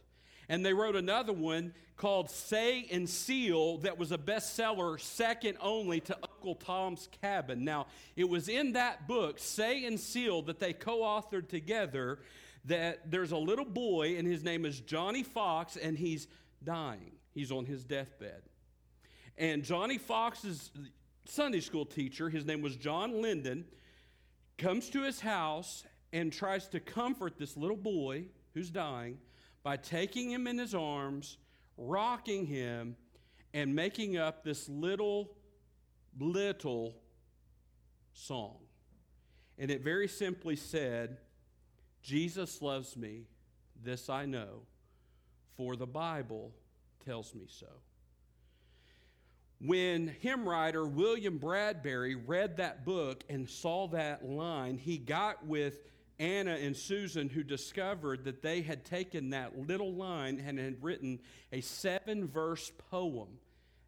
And 0.48 0.64
they 0.64 0.72
wrote 0.72 0.96
another 0.96 1.32
one 1.32 1.74
called 1.98 2.30
Say 2.30 2.86
and 2.90 3.08
Seal 3.08 3.78
that 3.78 3.98
was 3.98 4.12
a 4.12 4.18
bestseller, 4.18 4.98
second 4.98 5.58
only 5.60 6.00
to 6.00 6.16
Uncle 6.22 6.54
Tom's 6.54 7.08
Cabin. 7.20 7.64
Now, 7.64 7.88
it 8.16 8.28
was 8.28 8.48
in 8.48 8.72
that 8.72 9.06
book, 9.06 9.38
Say 9.38 9.84
and 9.84 10.00
Seal, 10.00 10.40
that 10.42 10.60
they 10.60 10.72
co 10.72 11.00
authored 11.00 11.48
together 11.48 12.20
that 12.64 13.10
there's 13.10 13.32
a 13.32 13.36
little 13.36 13.64
boy, 13.64 14.16
and 14.16 14.26
his 14.26 14.44
name 14.44 14.64
is 14.64 14.80
Johnny 14.80 15.22
Fox, 15.22 15.76
and 15.76 15.98
he's 15.98 16.28
dying. 16.62 17.12
He's 17.34 17.50
on 17.50 17.66
his 17.66 17.84
deathbed. 17.84 18.42
And 19.36 19.64
Johnny 19.64 19.98
Fox's 19.98 20.70
Sunday 21.24 21.60
school 21.60 21.84
teacher, 21.84 22.28
his 22.28 22.44
name 22.44 22.62
was 22.62 22.76
John 22.76 23.20
Linden, 23.20 23.64
comes 24.56 24.88
to 24.90 25.02
his 25.02 25.20
house 25.20 25.84
and 26.12 26.32
tries 26.32 26.68
to 26.68 26.80
comfort 26.80 27.38
this 27.38 27.56
little 27.56 27.76
boy 27.76 28.26
who's 28.54 28.70
dying 28.70 29.18
by 29.62 29.76
taking 29.76 30.30
him 30.30 30.46
in 30.46 30.58
his 30.58 30.74
arms, 30.74 31.36
rocking 31.78 32.44
him, 32.44 32.96
and 33.54 33.74
making 33.74 34.18
up 34.18 34.44
this 34.44 34.68
little, 34.68 35.30
little 36.18 36.94
song. 38.12 38.56
And 39.58 39.70
it 39.70 39.82
very 39.82 40.08
simply 40.08 40.56
said, 40.56 41.16
Jesus 42.02 42.60
loves 42.60 42.96
me, 42.96 43.22
this 43.82 44.10
I 44.10 44.26
know, 44.26 44.62
for 45.56 45.76
the 45.76 45.86
Bible 45.86 46.52
tells 47.04 47.34
me 47.34 47.46
so. 47.48 47.66
When 49.60 50.08
hymn 50.20 50.48
writer 50.48 50.86
William 50.86 51.38
Bradbury 51.38 52.14
read 52.14 52.58
that 52.58 52.84
book 52.84 53.24
and 53.28 53.48
saw 53.48 53.88
that 53.88 54.24
line, 54.24 54.78
he 54.78 54.98
got 54.98 55.44
with 55.46 55.78
Anna 56.18 56.52
and 56.52 56.76
Susan 56.76 57.28
who 57.28 57.42
discovered 57.42 58.24
that 58.24 58.42
they 58.42 58.62
had 58.62 58.84
taken 58.84 59.30
that 59.30 59.68
little 59.68 59.92
line 59.92 60.42
and 60.44 60.58
had 60.58 60.82
written 60.82 61.20
a 61.52 61.60
seven 61.60 62.26
verse 62.26 62.72
poem 62.90 63.28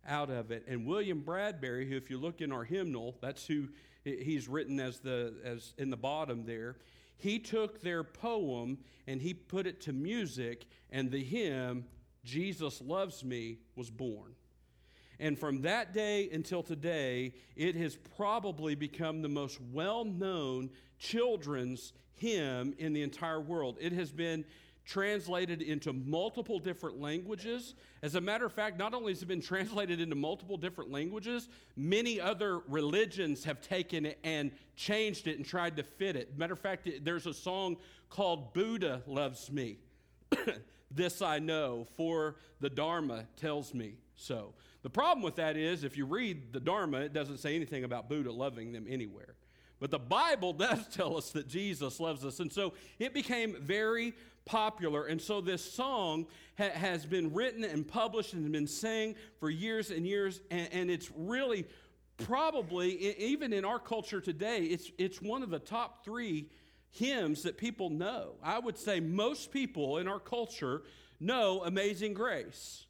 out 0.06 0.30
of 0.30 0.50
it. 0.50 0.64
And 0.68 0.86
William 0.86 1.20
Bradbury, 1.20 1.88
who, 1.88 1.96
if 1.96 2.10
you 2.10 2.18
look 2.18 2.40
in 2.40 2.52
our 2.52 2.64
hymnal, 2.64 3.16
that's 3.20 3.46
who 3.46 3.68
he's 4.04 4.48
written 4.48 4.80
as 4.80 5.00
the 5.00 5.34
as 5.44 5.74
in 5.76 5.90
the 5.90 5.96
bottom 5.96 6.44
there. 6.44 6.76
He 7.16 7.38
took 7.38 7.82
their 7.82 8.02
poem 8.02 8.78
and 9.06 9.20
he 9.20 9.34
put 9.34 9.66
it 9.66 9.80
to 9.82 9.92
music, 9.92 10.66
and 10.90 11.10
the 11.10 11.22
hymn 11.22 11.84
"Jesus 12.24 12.80
Loves 12.80 13.24
Me" 13.24 13.58
was 13.76 13.90
born. 13.90 14.34
And 15.18 15.38
from 15.38 15.62
that 15.62 15.92
day 15.92 16.30
until 16.32 16.62
today, 16.62 17.34
it 17.54 17.76
has 17.76 17.96
probably 18.16 18.74
become 18.74 19.20
the 19.20 19.28
most 19.28 19.60
well 19.72 20.04
known 20.04 20.70
children's 20.98 21.92
hymn 22.20 22.74
in 22.78 22.92
the 22.92 23.02
entire 23.02 23.40
world. 23.40 23.76
It 23.80 23.92
has 23.92 24.12
been 24.12 24.44
translated 24.84 25.62
into 25.62 25.92
multiple 25.92 26.58
different 26.58 27.00
languages. 27.00 27.74
As 28.02 28.14
a 28.14 28.20
matter 28.20 28.44
of 28.44 28.52
fact, 28.52 28.78
not 28.78 28.92
only 28.92 29.12
has 29.12 29.22
it 29.22 29.26
been 29.26 29.40
translated 29.40 30.00
into 30.00 30.16
multiple 30.16 30.56
different 30.56 30.90
languages, 30.90 31.48
many 31.76 32.20
other 32.20 32.58
religions 32.68 33.44
have 33.44 33.60
taken 33.60 34.04
it 34.04 34.18
and 34.24 34.50
changed 34.76 35.26
it 35.28 35.36
and 35.36 35.46
tried 35.46 35.76
to 35.76 35.82
fit 35.82 36.16
it. 36.16 36.36
Matter 36.36 36.54
of 36.54 36.58
fact, 36.58 36.88
there's 37.02 37.26
a 37.26 37.34
song 37.34 37.76
called 38.08 38.52
Buddha 38.52 39.02
Loves 39.06 39.50
Me. 39.50 39.78
this 40.90 41.22
I 41.22 41.38
know, 41.38 41.86
for 41.96 42.36
the 42.60 42.70
Dharma 42.70 43.26
tells 43.36 43.72
me 43.72 43.94
so. 44.16 44.54
The 44.82 44.90
problem 44.90 45.22
with 45.22 45.36
that 45.36 45.56
is, 45.56 45.84
if 45.84 45.96
you 45.96 46.06
read 46.06 46.52
the 46.52 46.60
Dharma, 46.60 47.00
it 47.00 47.12
doesn't 47.12 47.38
say 47.38 47.54
anything 47.54 47.84
about 47.84 48.08
Buddha 48.08 48.32
loving 48.32 48.72
them 48.72 48.86
anywhere. 48.88 49.34
But 49.80 49.90
the 49.90 49.98
Bible 49.98 50.52
does 50.66 50.86
tell 50.88 51.16
us 51.16 51.30
that 51.30 51.48
Jesus 51.48 51.98
loves 51.98 52.24
us. 52.24 52.38
And 52.38 52.52
so 52.52 52.74
it 52.98 53.12
became 53.12 53.56
very 53.60 54.14
popular. 54.44 55.06
And 55.06 55.20
so 55.20 55.40
this 55.40 55.64
song 55.64 56.26
ha- 56.58 56.70
has 56.70 57.06
been 57.06 57.32
written 57.32 57.64
and 57.64 57.86
published 57.86 58.34
and 58.34 58.50
been 58.52 58.66
sang 58.66 59.16
for 59.38 59.50
years 59.50 59.90
and 59.90 60.06
years. 60.06 60.40
And, 60.50 60.68
and 60.72 60.90
it's 60.90 61.10
really 61.16 61.66
probably, 62.18 63.16
even 63.18 63.52
in 63.52 63.64
our 63.64 63.78
culture 63.78 64.20
today, 64.20 64.64
it's, 64.64 64.90
it's 64.98 65.20
one 65.22 65.42
of 65.42 65.50
the 65.50 65.58
top 65.58 66.04
three 66.04 66.50
hymns 66.90 67.42
that 67.44 67.56
people 67.56 67.88
know. 67.90 68.34
I 68.42 68.58
would 68.58 68.76
say 68.76 69.00
most 69.00 69.50
people 69.50 69.98
in 69.98 70.08
our 70.08 70.20
culture 70.20 70.82
know 71.18 71.62
Amazing 71.64 72.14
Grace. 72.14 72.86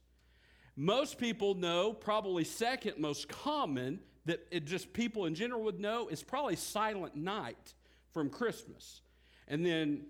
Most 0.76 1.18
people 1.18 1.54
know, 1.54 1.92
probably 1.92 2.44
second 2.44 2.99
most 2.99 3.28
common, 3.28 4.00
that 4.26 4.46
it 4.50 4.66
just 4.66 4.92
people 4.92 5.26
in 5.26 5.34
general 5.34 5.62
would 5.62 5.80
know 5.80 6.08
is 6.08 6.22
probably 6.22 6.56
Silent 6.56 7.16
Night 7.16 7.74
from 8.12 8.28
Christmas. 8.30 9.00
And 9.48 9.64
then 9.64 10.06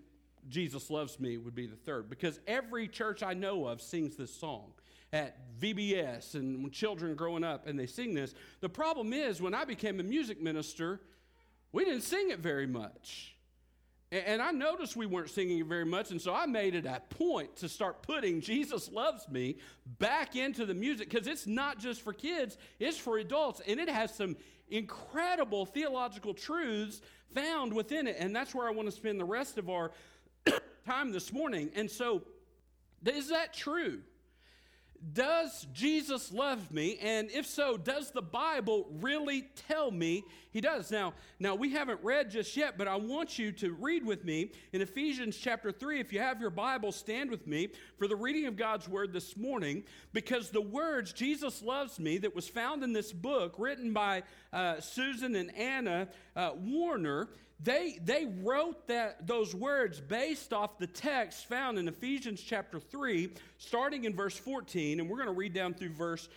Jesus 0.48 0.90
Loves 0.90 1.20
Me 1.20 1.38
would 1.38 1.54
be 1.54 1.66
the 1.66 1.76
third, 1.76 2.08
because 2.08 2.40
every 2.46 2.88
church 2.88 3.22
I 3.22 3.34
know 3.34 3.66
of 3.66 3.80
sings 3.80 4.16
this 4.16 4.34
song 4.34 4.72
at 5.12 5.36
VBS 5.60 6.34
and 6.34 6.62
when 6.62 6.70
children 6.70 7.14
growing 7.14 7.44
up 7.44 7.66
and 7.66 7.78
they 7.78 7.86
sing 7.86 8.14
this. 8.14 8.34
The 8.60 8.68
problem 8.68 9.12
is, 9.12 9.42
when 9.42 9.54
I 9.54 9.64
became 9.64 10.00
a 10.00 10.04
music 10.04 10.40
minister, 10.40 11.00
we 11.72 11.84
didn't 11.84 12.02
sing 12.02 12.30
it 12.30 12.38
very 12.38 12.66
much. 12.66 13.34
And 14.12 14.42
I 14.42 14.50
noticed 14.50 14.96
we 14.96 15.06
weren't 15.06 15.30
singing 15.30 15.64
very 15.68 15.84
much, 15.84 16.10
and 16.10 16.20
so 16.20 16.34
I 16.34 16.44
made 16.44 16.74
it 16.74 16.84
a 16.84 17.00
point 17.10 17.54
to 17.58 17.68
start 17.68 18.02
putting 18.02 18.40
Jesus 18.40 18.90
Loves 18.90 19.28
Me 19.28 19.56
back 20.00 20.34
into 20.34 20.66
the 20.66 20.74
music 20.74 21.08
because 21.08 21.28
it's 21.28 21.46
not 21.46 21.78
just 21.78 22.02
for 22.02 22.12
kids, 22.12 22.58
it's 22.80 22.98
for 22.98 23.18
adults, 23.18 23.60
and 23.68 23.78
it 23.78 23.88
has 23.88 24.12
some 24.12 24.36
incredible 24.68 25.64
theological 25.64 26.34
truths 26.34 27.02
found 27.34 27.72
within 27.72 28.08
it. 28.08 28.16
And 28.18 28.34
that's 28.34 28.52
where 28.52 28.66
I 28.66 28.72
want 28.72 28.88
to 28.88 28.92
spend 28.92 29.20
the 29.20 29.24
rest 29.24 29.58
of 29.58 29.70
our 29.70 29.92
time 30.86 31.12
this 31.12 31.32
morning. 31.32 31.70
And 31.76 31.88
so, 31.88 32.22
is 33.06 33.28
that 33.28 33.54
true? 33.54 34.00
Does 35.12 35.66
Jesus 35.72 36.30
love 36.30 36.70
me? 36.70 36.98
And 37.00 37.30
if 37.30 37.46
so, 37.46 37.78
does 37.78 38.10
the 38.10 38.20
Bible 38.20 38.86
really 39.00 39.48
tell 39.66 39.90
me 39.90 40.24
he 40.50 40.60
does? 40.60 40.90
Now, 40.90 41.14
now 41.38 41.54
we 41.54 41.72
haven't 41.72 42.00
read 42.02 42.30
just 42.30 42.54
yet, 42.54 42.76
but 42.76 42.86
I 42.86 42.96
want 42.96 43.38
you 43.38 43.50
to 43.52 43.72
read 43.72 44.04
with 44.04 44.26
me 44.26 44.52
in 44.74 44.82
Ephesians 44.82 45.38
chapter 45.38 45.72
3. 45.72 46.00
If 46.00 46.12
you 46.12 46.20
have 46.20 46.38
your 46.38 46.50
Bible, 46.50 46.92
stand 46.92 47.30
with 47.30 47.46
me 47.46 47.70
for 47.96 48.08
the 48.08 48.16
reading 48.16 48.44
of 48.44 48.56
God's 48.56 48.90
word 48.90 49.14
this 49.14 49.38
morning, 49.38 49.84
because 50.12 50.50
the 50.50 50.60
words 50.60 51.14
Jesus 51.14 51.62
loves 51.62 51.98
me 51.98 52.18
that 52.18 52.34
was 52.34 52.46
found 52.46 52.84
in 52.84 52.92
this 52.92 53.10
book 53.10 53.54
written 53.56 53.94
by 53.94 54.22
uh, 54.52 54.80
Susan 54.80 55.34
and 55.34 55.54
Anna 55.56 56.08
uh, 56.36 56.50
Warner 56.56 57.30
they, 57.62 57.98
they 58.02 58.26
wrote 58.42 58.86
that, 58.88 59.26
those 59.26 59.54
words 59.54 60.00
based 60.00 60.52
off 60.52 60.78
the 60.78 60.86
text 60.86 61.46
found 61.46 61.78
in 61.78 61.88
Ephesians 61.88 62.40
chapter 62.40 62.80
3, 62.80 63.34
starting 63.58 64.04
in 64.04 64.14
verse 64.14 64.38
14, 64.38 65.00
and 65.00 65.08
we're 65.08 65.16
going 65.16 65.28
to 65.28 65.34
read 65.34 65.52
down 65.52 65.74
through 65.74 65.90
verse 65.90 66.28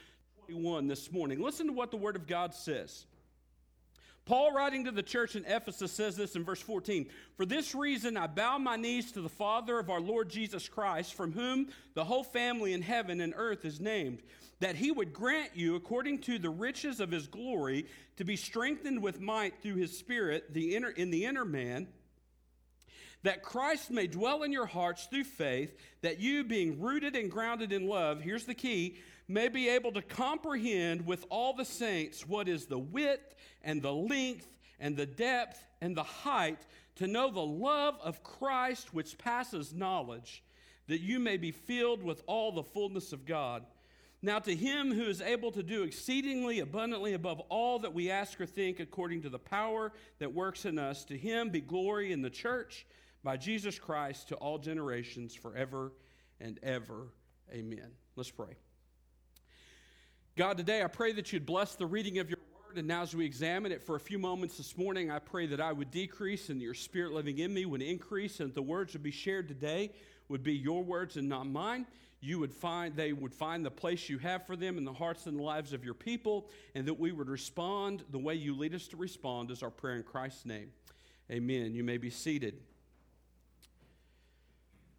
21 0.45 0.87
this 0.87 1.11
morning. 1.11 1.41
Listen 1.41 1.67
to 1.67 1.73
what 1.73 1.91
the 1.91 1.97
Word 1.97 2.17
of 2.17 2.27
God 2.27 2.53
says. 2.53 3.05
Paul, 4.25 4.53
writing 4.53 4.85
to 4.85 4.91
the 4.91 5.03
church 5.03 5.35
in 5.35 5.43
Ephesus, 5.45 5.91
says 5.91 6.15
this 6.15 6.35
in 6.35 6.45
verse 6.45 6.61
14 6.61 7.07
For 7.35 7.45
this 7.45 7.75
reason 7.75 8.15
I 8.15 8.27
bow 8.27 8.57
my 8.57 8.77
knees 8.77 9.11
to 9.11 9.21
the 9.21 9.29
Father 9.29 9.79
of 9.79 9.89
our 9.89 9.99
Lord 9.99 10.29
Jesus 10.29 10.69
Christ, 10.69 11.13
from 11.13 11.33
whom 11.33 11.67
the 11.93 12.05
whole 12.05 12.23
family 12.23 12.73
in 12.73 12.81
heaven 12.81 13.19
and 13.19 13.33
earth 13.35 13.65
is 13.65 13.81
named 13.81 14.21
that 14.63 14.77
he 14.77 14.91
would 14.91 15.11
grant 15.11 15.49
you, 15.55 15.75
according 15.75 16.19
to 16.19 16.39
the 16.39 16.49
riches 16.49 17.01
of 17.01 17.11
his 17.11 17.27
glory, 17.27 17.85
to 18.15 18.23
be 18.23 18.37
strengthened 18.37 19.03
with 19.03 19.19
might 19.19 19.61
through 19.61 19.75
his 19.75 19.97
Spirit 19.97 20.53
the 20.53 20.73
inner, 20.73 20.89
in 20.89 21.09
the 21.11 21.25
inner 21.25 21.43
man, 21.43 21.85
that 23.23 23.43
Christ 23.43 23.91
may 23.91 24.07
dwell 24.07 24.43
in 24.43 24.53
your 24.53 24.65
hearts 24.65 25.05
through 25.07 25.25
faith, 25.25 25.75
that 26.01 26.21
you, 26.21 26.45
being 26.45 26.79
rooted 26.79 27.13
and 27.13 27.29
grounded 27.29 27.73
in 27.73 27.87
love, 27.87 28.21
here's 28.21 28.45
the 28.45 28.53
key, 28.53 28.95
may 29.27 29.49
be 29.49 29.67
able 29.67 29.91
to 29.91 30.01
comprehend 30.01 31.05
with 31.05 31.25
all 31.29 31.53
the 31.53 31.65
saints 31.65 32.25
what 32.25 32.47
is 32.47 32.65
the 32.65 32.79
width 32.79 33.35
and 33.63 33.81
the 33.81 33.93
length 33.93 34.47
and 34.79 34.95
the 34.97 35.05
depth 35.05 35.63
and 35.81 35.95
the 35.95 36.03
height, 36.03 36.59
to 36.95 37.07
know 37.07 37.31
the 37.31 37.39
love 37.39 37.97
of 38.03 38.23
Christ 38.23 38.93
which 38.93 39.17
passes 39.17 39.73
knowledge, 39.73 40.43
that 40.87 41.01
you 41.01 41.19
may 41.19 41.37
be 41.37 41.51
filled 41.51 42.03
with 42.03 42.21
all 42.27 42.51
the 42.51 42.63
fullness 42.63 43.13
of 43.13 43.25
God. 43.25 43.65
Now, 44.21 44.39
to 44.39 44.55
him 44.55 44.93
who 44.93 45.03
is 45.03 45.21
able 45.21 45.51
to 45.51 45.63
do 45.63 45.83
exceedingly 45.83 46.59
abundantly 46.59 47.13
above 47.13 47.41
all 47.49 47.79
that 47.79 47.93
we 47.93 48.09
ask 48.09 48.39
or 48.39 48.45
think, 48.45 48.79
according 48.79 49.21
to 49.23 49.29
the 49.29 49.39
power 49.39 49.91
that 50.19 50.33
works 50.33 50.65
in 50.65 50.79
us, 50.79 51.03
to 51.05 51.17
him 51.17 51.49
be 51.49 51.59
glory 51.59 52.13
in 52.13 52.21
the 52.21 52.29
church 52.29 52.85
by 53.23 53.35
Jesus 53.35 53.77
Christ 53.77 54.29
to 54.29 54.35
all 54.35 54.57
generations, 54.57 55.33
forever 55.35 55.91
and 56.39 56.59
ever. 56.63 57.07
Amen. 57.51 57.91
Let's 58.15 58.31
pray. 58.31 58.55
God, 60.37 60.57
today 60.57 60.83
I 60.83 60.87
pray 60.87 61.11
that 61.13 61.33
you'd 61.33 61.45
bless 61.45 61.75
the 61.75 61.85
reading 61.85 62.19
of 62.19 62.29
your 62.29 62.39
word. 62.73 62.79
And 62.79 62.87
now, 62.87 63.03
as 63.03 63.15
we 63.15 63.25
examine 63.25 63.71
it 63.71 63.83
for 63.83 63.95
a 63.95 63.99
few 63.99 64.17
moments 64.17 64.57
this 64.57 64.77
morning, 64.77 65.11
I 65.11 65.19
pray 65.19 65.45
that 65.47 65.61
I 65.61 65.71
would 65.71 65.91
decrease 65.91 66.49
and 66.49 66.61
your 66.61 66.73
spirit 66.73 67.13
living 67.13 67.37
in 67.39 67.53
me 67.53 67.65
would 67.65 67.81
increase, 67.81 68.39
and 68.39 68.53
the 68.53 68.61
words 68.61 68.93
would 68.93 69.03
be 69.03 69.11
shared 69.11 69.47
today 69.47 69.91
would 70.29 70.43
be 70.43 70.53
your 70.53 70.83
words 70.83 71.17
and 71.17 71.27
not 71.29 71.45
mine. 71.45 71.85
You 72.21 72.39
would 72.39 72.53
find 72.53 72.95
they 72.95 73.11
would 73.11 73.33
find 73.33 73.65
the 73.65 73.69
place 73.69 74.07
you 74.09 74.17
have 74.19 74.47
for 74.47 74.55
them 74.55 74.77
in 74.77 74.85
the 74.85 74.93
hearts 74.93 75.27
and 75.27 75.39
lives 75.39 75.73
of 75.73 75.83
your 75.83 75.93
people 75.93 76.47
and 76.73 76.87
that 76.87 76.97
we 76.97 77.11
would 77.11 77.27
respond 77.27 78.03
the 78.09 78.17
way 78.17 78.33
you 78.35 78.57
lead 78.57 78.73
us 78.73 78.87
to 78.87 78.97
respond 78.97 79.51
is 79.51 79.61
our 79.61 79.69
prayer 79.69 79.97
in 79.97 80.03
christ's 80.03 80.45
name. 80.45 80.69
Amen. 81.29 81.73
You 81.75 81.83
may 81.83 81.97
be 81.97 82.09
seated. 82.09 82.61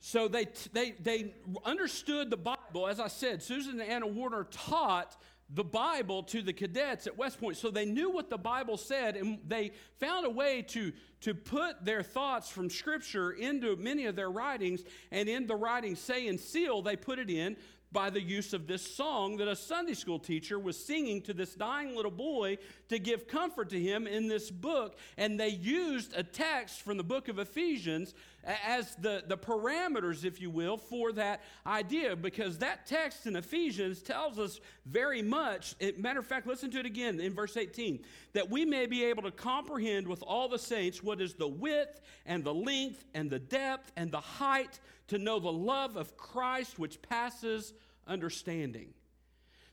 So 0.01 0.29
they, 0.29 0.47
they, 0.75 0.91
they 1.01 1.35
understood 1.65 2.29
the 2.29 2.37
bible. 2.37 2.87
As 2.87 3.01
i 3.01 3.09
said 3.09 3.43
susan 3.43 3.81
and 3.81 3.89
anna 3.89 4.07
warner 4.07 4.45
taught 4.45 5.17
the 5.51 5.65
Bible 5.65 6.23
to 6.25 6.43
the 6.43 6.53
cadets 6.53 7.07
at 7.07 7.19
West 7.19 7.41
Point. 7.41 7.57
So 7.57 7.71
they 7.71 7.85
knew 7.85 8.11
what 8.11 8.31
the 8.31 8.39
Bible 8.39 8.77
said, 8.77 9.17
and 9.17 9.39
they 9.47 9.73
found 10.01 10.27
a 10.27 10.31
way 10.31 10.63
to, 10.69 10.93
to 11.21 11.35
put 11.35 11.85
their 11.85 12.03
thoughts 12.03 12.49
from 12.49 12.71
Scripture 12.71 13.33
into 13.33 13.77
many 13.77 14.07
of 14.07 14.17
their 14.17 14.31
writings. 14.31 14.83
And 15.11 15.29
in 15.29 15.47
the 15.47 15.57
writing, 15.57 15.97
say 15.97 16.29
and 16.29 16.41
seal, 16.41 16.83
they 16.83 16.97
put 16.97 17.19
it 17.19 17.31
in 17.31 17.57
by 17.93 18.11
the 18.11 18.21
use 18.21 18.53
of 18.53 18.67
this 18.67 18.83
song 18.83 19.37
that 19.37 19.47
a 19.47 19.55
Sunday 19.55 19.95
school 19.95 20.19
teacher 20.19 20.59
was 20.59 20.77
singing 20.77 21.23
to 21.23 21.33
this 21.33 21.55
dying 21.55 21.95
little 21.95 22.11
boy 22.11 22.59
to 22.89 22.99
give 22.99 23.29
comfort 23.29 23.71
to 23.71 23.81
him 23.81 24.09
in 24.09 24.27
this 24.27 24.51
book. 24.51 24.99
And 25.17 25.39
they 25.39 25.49
used 25.49 26.13
a 26.17 26.25
text 26.25 26.83
from 26.83 26.97
the 26.97 27.05
book 27.05 27.29
of 27.29 27.39
Ephesians 27.39 28.13
as 28.45 28.95
the, 28.97 29.23
the 29.27 29.37
parameters, 29.37 30.25
if 30.25 30.41
you 30.41 30.51
will, 30.51 30.77
for 30.77 31.13
that 31.13 31.43
idea, 31.67 32.15
because 32.17 32.59
that 32.59 32.87
text 32.87 33.27
in 33.27 33.37
Ephesians 33.37 34.03
tells 34.03 34.39
us 34.39 34.61
very 34.87 35.23
much. 35.23 35.75
It, 35.81 35.99
matter 35.99 36.21
of 36.21 36.27
fact, 36.27 36.47
listen 36.47 36.71
to 36.73 36.81
it 36.81 36.87
again 36.87 37.21
in 37.21 37.35
verse 37.35 37.57
18 37.57 38.05
that 38.33 38.51
we 38.51 38.65
may 38.65 38.87
be 38.87 39.05
able 39.05 39.23
to 39.23 39.31
comprehend 39.31 40.07
with 40.07 40.23
all 40.23 40.49
the 40.49 40.59
saints 40.59 41.03
what 41.03 41.21
is 41.21 41.35
the 41.35 41.49
width 41.49 42.01
and 42.27 42.45
the 42.45 42.55
length 42.55 43.05
and 43.15 43.31
the 43.31 43.39
depth 43.39 43.93
and 43.97 44.11
the 44.11 44.21
height 44.21 44.81
to 45.09 45.19
know 45.19 45.39
the 45.39 45.53
love 45.53 45.97
of 45.97 46.17
Christ 46.17 46.79
which 46.79 47.01
passes 47.03 47.73
understanding. 48.07 48.95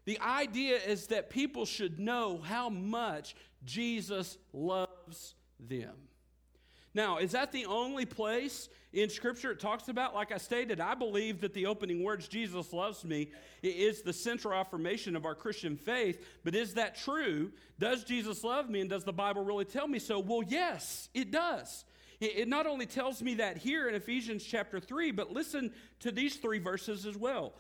The 0.06 0.20
idea 0.20 0.78
is 0.78 1.08
that 1.08 1.30
people 1.30 1.66
should 1.66 2.00
know 2.00 2.40
how 2.40 2.70
much 2.70 3.36
Jesus 3.64 4.38
loves 4.54 5.36
them. 5.60 5.94
Now, 6.94 7.18
is 7.18 7.32
that 7.32 7.52
the 7.52 7.66
only 7.66 8.06
place 8.06 8.68
in 8.92 9.10
Scripture 9.10 9.52
it 9.52 9.60
talks 9.60 9.88
about? 9.88 10.14
Like 10.14 10.32
I 10.32 10.38
stated, 10.38 10.82
I 10.82 10.94
believe 10.94 11.42
that 11.42 11.54
the 11.54 11.66
opening 11.66 12.04
words, 12.04 12.28
Jesus 12.28 12.74
loves 12.74 13.06
me, 13.06 13.32
is 13.64 14.02
the 14.02 14.12
central 14.12 14.54
affirmation 14.54 15.16
of 15.16 15.26
our 15.26 15.36
Christian 15.36 15.78
faith. 15.78 16.26
But 16.44 16.56
is 16.56 16.74
that 16.74 16.98
true? 16.98 17.52
Does 17.80 18.04
Jesus 18.04 18.44
love 18.44 18.70
me? 18.70 18.82
And 18.82 18.90
does 18.90 19.06
the 19.06 19.14
Bible 19.14 19.44
really 19.44 19.66
tell 19.66 19.88
me 19.88 20.00
so? 20.00 20.20
Well, 20.20 20.44
yes, 20.46 21.10
it 21.14 21.32
does. 21.32 21.86
It 22.20 22.48
not 22.48 22.68
only 22.68 22.86
tells 22.86 23.22
me 23.24 23.36
that 23.36 23.58
here 23.58 23.90
in 23.90 23.96
Ephesians 23.96 24.44
chapter 24.44 24.80
3, 24.80 25.10
but 25.12 25.32
listen 25.32 25.74
to 26.02 26.12
these 26.12 26.36
three 26.36 26.60
verses 26.60 27.08
as 27.08 27.18
well. 27.18 27.54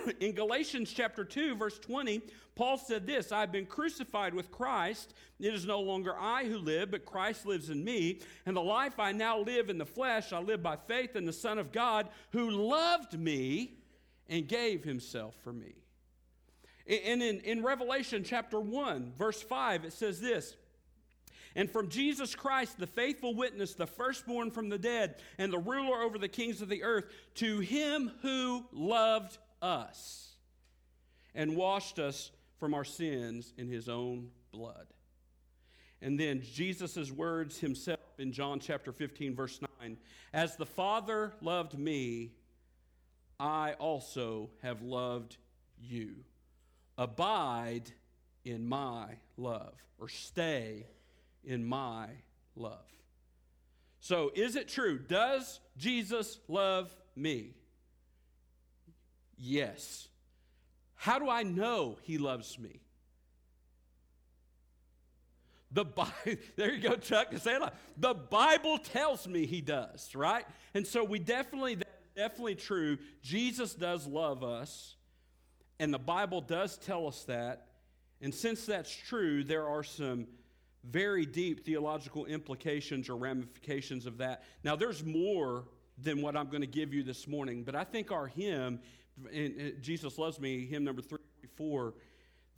in 0.20 0.32
Galatians 0.32 0.92
chapter 0.92 1.24
2, 1.24 1.56
verse 1.56 1.78
20, 1.78 2.22
Paul 2.54 2.78
said 2.78 3.06
this 3.06 3.32
I've 3.32 3.52
been 3.52 3.66
crucified 3.66 4.34
with 4.34 4.50
Christ. 4.50 5.14
It 5.40 5.54
is 5.54 5.66
no 5.66 5.80
longer 5.80 6.14
I 6.18 6.44
who 6.44 6.58
live, 6.58 6.90
but 6.90 7.04
Christ 7.04 7.46
lives 7.46 7.70
in 7.70 7.82
me. 7.82 8.20
And 8.46 8.56
the 8.56 8.62
life 8.62 8.98
I 8.98 9.12
now 9.12 9.40
live 9.40 9.70
in 9.70 9.78
the 9.78 9.86
flesh, 9.86 10.32
I 10.32 10.38
live 10.38 10.62
by 10.62 10.76
faith 10.76 11.16
in 11.16 11.24
the 11.24 11.32
Son 11.32 11.58
of 11.58 11.72
God 11.72 12.08
who 12.30 12.50
loved 12.50 13.18
me 13.18 13.74
and 14.28 14.46
gave 14.46 14.84
himself 14.84 15.34
for 15.42 15.52
me. 15.52 15.74
And 16.86 17.22
in, 17.22 17.40
in 17.40 17.62
Revelation 17.62 18.24
chapter 18.24 18.60
1, 18.60 19.12
verse 19.16 19.40
5, 19.40 19.84
it 19.84 19.92
says 19.92 20.20
this 20.20 20.56
and 21.54 21.70
from 21.70 21.88
Jesus 21.88 22.34
Christ, 22.34 22.78
the 22.78 22.86
faithful 22.86 23.34
witness, 23.34 23.74
the 23.74 23.86
firstborn 23.86 24.50
from 24.50 24.68
the 24.68 24.78
dead, 24.78 25.16
and 25.38 25.52
the 25.52 25.58
ruler 25.58 26.00
over 26.02 26.18
the 26.18 26.28
kings 26.28 26.62
of 26.62 26.68
the 26.68 26.82
earth, 26.82 27.04
to 27.36 27.60
him 27.60 28.12
who 28.22 28.64
loved 28.72 29.38
us 29.62 30.34
and 31.34 31.56
washed 31.56 31.98
us 31.98 32.30
from 32.58 32.74
our 32.74 32.84
sins 32.84 33.54
in 33.56 33.68
his 33.68 33.88
own 33.88 34.28
blood. 34.52 34.86
And 36.02 36.18
then 36.18 36.42
Jesus' 36.42 37.10
words 37.10 37.58
himself 37.58 38.00
in 38.18 38.32
John 38.32 38.58
chapter 38.58 38.92
15, 38.92 39.34
verse 39.34 39.60
9 39.80 39.96
As 40.32 40.56
the 40.56 40.66
Father 40.66 41.32
loved 41.40 41.78
me, 41.78 42.32
I 43.38 43.74
also 43.74 44.50
have 44.62 44.82
loved 44.82 45.36
you. 45.80 46.16
Abide 46.98 47.90
in 48.44 48.68
my 48.68 49.16
love, 49.36 49.74
or 49.98 50.08
stay 50.08 50.86
in 51.44 51.64
my 51.64 52.08
love. 52.56 52.84
So, 54.00 54.32
is 54.34 54.56
it 54.56 54.68
true? 54.68 54.98
Does 54.98 55.60
Jesus 55.76 56.38
love 56.48 56.94
me? 57.14 57.54
Yes. 59.36 60.08
How 60.94 61.18
do 61.18 61.28
I 61.28 61.42
know 61.42 61.98
he 62.02 62.18
loves 62.18 62.58
me? 62.58 62.80
The 65.72 65.84
Bible, 65.84 66.12
there 66.56 66.72
you 66.72 66.80
go, 66.80 66.96
Chuck. 66.96 67.28
Say 67.38 67.56
it 67.56 67.62
The 67.96 68.14
Bible 68.14 68.78
tells 68.78 69.26
me 69.26 69.46
he 69.46 69.60
does, 69.60 70.14
right? 70.14 70.44
And 70.74 70.86
so 70.86 71.02
we 71.02 71.18
definitely, 71.18 71.78
definitely 72.14 72.54
true. 72.54 72.98
Jesus 73.22 73.74
does 73.74 74.06
love 74.06 74.44
us, 74.44 74.96
and 75.80 75.92
the 75.92 75.98
Bible 75.98 76.40
does 76.40 76.76
tell 76.78 77.06
us 77.06 77.24
that. 77.24 77.68
And 78.20 78.34
since 78.34 78.66
that's 78.66 78.94
true, 78.94 79.42
there 79.42 79.66
are 79.66 79.82
some 79.82 80.26
very 80.84 81.26
deep 81.26 81.64
theological 81.64 82.26
implications 82.26 83.08
or 83.08 83.16
ramifications 83.16 84.06
of 84.06 84.18
that. 84.18 84.44
Now, 84.64 84.76
there's 84.76 85.04
more 85.04 85.64
than 85.98 86.22
what 86.22 86.36
I'm 86.36 86.48
going 86.48 86.62
to 86.62 86.66
give 86.66 86.92
you 86.92 87.02
this 87.02 87.26
morning, 87.28 87.62
but 87.64 87.74
I 87.74 87.84
think 87.84 88.10
our 88.10 88.26
hymn 88.26 88.80
and 89.32 89.82
Jesus 89.82 90.18
Loves 90.18 90.40
Me, 90.40 90.66
hymn 90.66 90.84
number 90.84 91.02
34, 91.02 91.94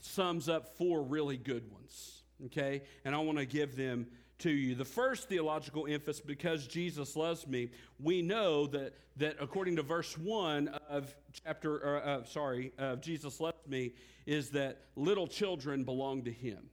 sums 0.00 0.48
up 0.48 0.76
four 0.76 1.02
really 1.02 1.36
good 1.36 1.70
ones. 1.72 2.22
Okay? 2.46 2.82
And 3.04 3.14
I 3.14 3.18
want 3.18 3.38
to 3.38 3.46
give 3.46 3.76
them 3.76 4.06
to 4.38 4.50
you. 4.50 4.74
The 4.74 4.84
first 4.84 5.28
theological 5.28 5.86
emphasis, 5.86 6.20
because 6.20 6.66
Jesus 6.66 7.16
loves 7.16 7.46
me, 7.46 7.70
we 8.00 8.22
know 8.22 8.66
that, 8.68 8.94
that 9.16 9.36
according 9.40 9.76
to 9.76 9.82
verse 9.82 10.16
1 10.18 10.68
of 10.88 11.14
chapter, 11.44 11.98
uh, 12.04 12.24
sorry, 12.24 12.72
of 12.78 13.00
Jesus 13.00 13.40
loves 13.40 13.66
me, 13.66 13.92
is 14.26 14.50
that 14.50 14.82
little 14.96 15.26
children 15.26 15.84
belong 15.84 16.24
to 16.24 16.32
him. 16.32 16.70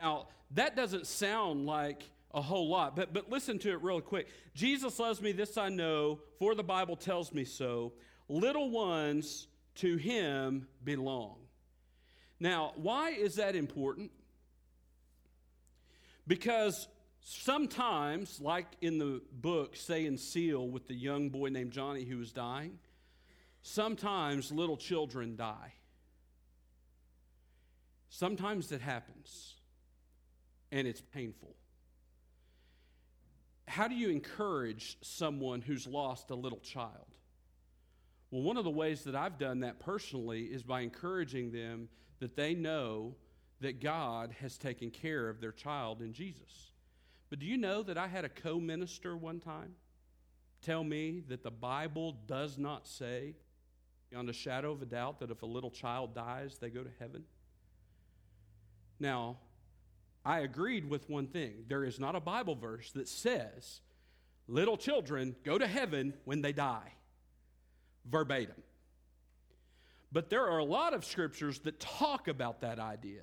Now, 0.00 0.28
that 0.52 0.76
doesn't 0.76 1.06
sound 1.06 1.66
like 1.66 2.02
a 2.32 2.40
whole 2.40 2.68
lot, 2.68 2.96
but, 2.96 3.12
but 3.12 3.30
listen 3.30 3.58
to 3.60 3.70
it 3.70 3.82
real 3.82 4.00
quick. 4.00 4.28
Jesus 4.54 4.98
loves 4.98 5.20
me, 5.20 5.32
this 5.32 5.56
I 5.56 5.68
know, 5.68 6.20
for 6.38 6.54
the 6.54 6.62
Bible 6.62 6.96
tells 6.96 7.32
me 7.32 7.44
so. 7.44 7.92
Little 8.28 8.70
ones 8.70 9.46
to 9.76 9.96
him 9.96 10.66
belong. 10.82 11.36
Now, 12.40 12.72
why 12.76 13.10
is 13.10 13.36
that 13.36 13.56
important? 13.56 14.10
Because 16.26 16.88
sometimes, 17.20 18.40
like 18.40 18.66
in 18.80 18.98
the 18.98 19.22
book 19.32 19.76
Say 19.76 20.06
and 20.06 20.18
Seal 20.18 20.66
with 20.66 20.88
the 20.88 20.94
young 20.94 21.30
boy 21.30 21.48
named 21.48 21.72
Johnny 21.72 22.04
who 22.04 22.18
was 22.18 22.32
dying, 22.32 22.78
sometimes 23.62 24.50
little 24.52 24.76
children 24.76 25.36
die. 25.36 25.72
Sometimes 28.08 28.72
it 28.72 28.80
happens, 28.80 29.54
and 30.72 30.86
it's 30.86 31.00
painful. 31.00 31.54
How 33.68 33.88
do 33.88 33.94
you 33.94 34.08
encourage 34.10 34.96
someone 35.02 35.60
who's 35.60 35.86
lost 35.86 36.30
a 36.30 36.34
little 36.34 36.60
child? 36.60 37.06
Well, 38.36 38.44
one 38.44 38.58
of 38.58 38.64
the 38.64 38.70
ways 38.70 39.04
that 39.04 39.14
I've 39.14 39.38
done 39.38 39.60
that 39.60 39.80
personally 39.80 40.42
is 40.42 40.62
by 40.62 40.82
encouraging 40.82 41.52
them 41.52 41.88
that 42.18 42.36
they 42.36 42.52
know 42.52 43.14
that 43.62 43.80
God 43.80 44.34
has 44.42 44.58
taken 44.58 44.90
care 44.90 45.30
of 45.30 45.40
their 45.40 45.52
child 45.52 46.02
in 46.02 46.12
Jesus. 46.12 46.72
But 47.30 47.38
do 47.38 47.46
you 47.46 47.56
know 47.56 47.82
that 47.84 47.96
I 47.96 48.08
had 48.08 48.26
a 48.26 48.28
co 48.28 48.60
minister 48.60 49.16
one 49.16 49.40
time 49.40 49.74
tell 50.60 50.84
me 50.84 51.22
that 51.28 51.42
the 51.42 51.50
Bible 51.50 52.14
does 52.26 52.58
not 52.58 52.86
say, 52.86 53.36
beyond 54.10 54.28
a 54.28 54.34
shadow 54.34 54.72
of 54.72 54.82
a 54.82 54.84
doubt, 54.84 55.20
that 55.20 55.30
if 55.30 55.40
a 55.40 55.46
little 55.46 55.70
child 55.70 56.14
dies, 56.14 56.58
they 56.58 56.68
go 56.68 56.84
to 56.84 56.90
heaven? 56.98 57.24
Now, 59.00 59.38
I 60.26 60.40
agreed 60.40 60.90
with 60.90 61.08
one 61.08 61.28
thing. 61.28 61.64
There 61.68 61.84
is 61.84 61.98
not 61.98 62.14
a 62.14 62.20
Bible 62.20 62.54
verse 62.54 62.92
that 62.92 63.08
says 63.08 63.80
little 64.46 64.76
children 64.76 65.36
go 65.42 65.56
to 65.56 65.66
heaven 65.66 66.12
when 66.26 66.42
they 66.42 66.52
die 66.52 66.92
verbatim. 68.08 68.62
But 70.12 70.30
there 70.30 70.46
are 70.46 70.58
a 70.58 70.64
lot 70.64 70.94
of 70.94 71.04
scriptures 71.04 71.58
that 71.60 71.80
talk 71.80 72.28
about 72.28 72.60
that 72.60 72.78
idea. 72.78 73.22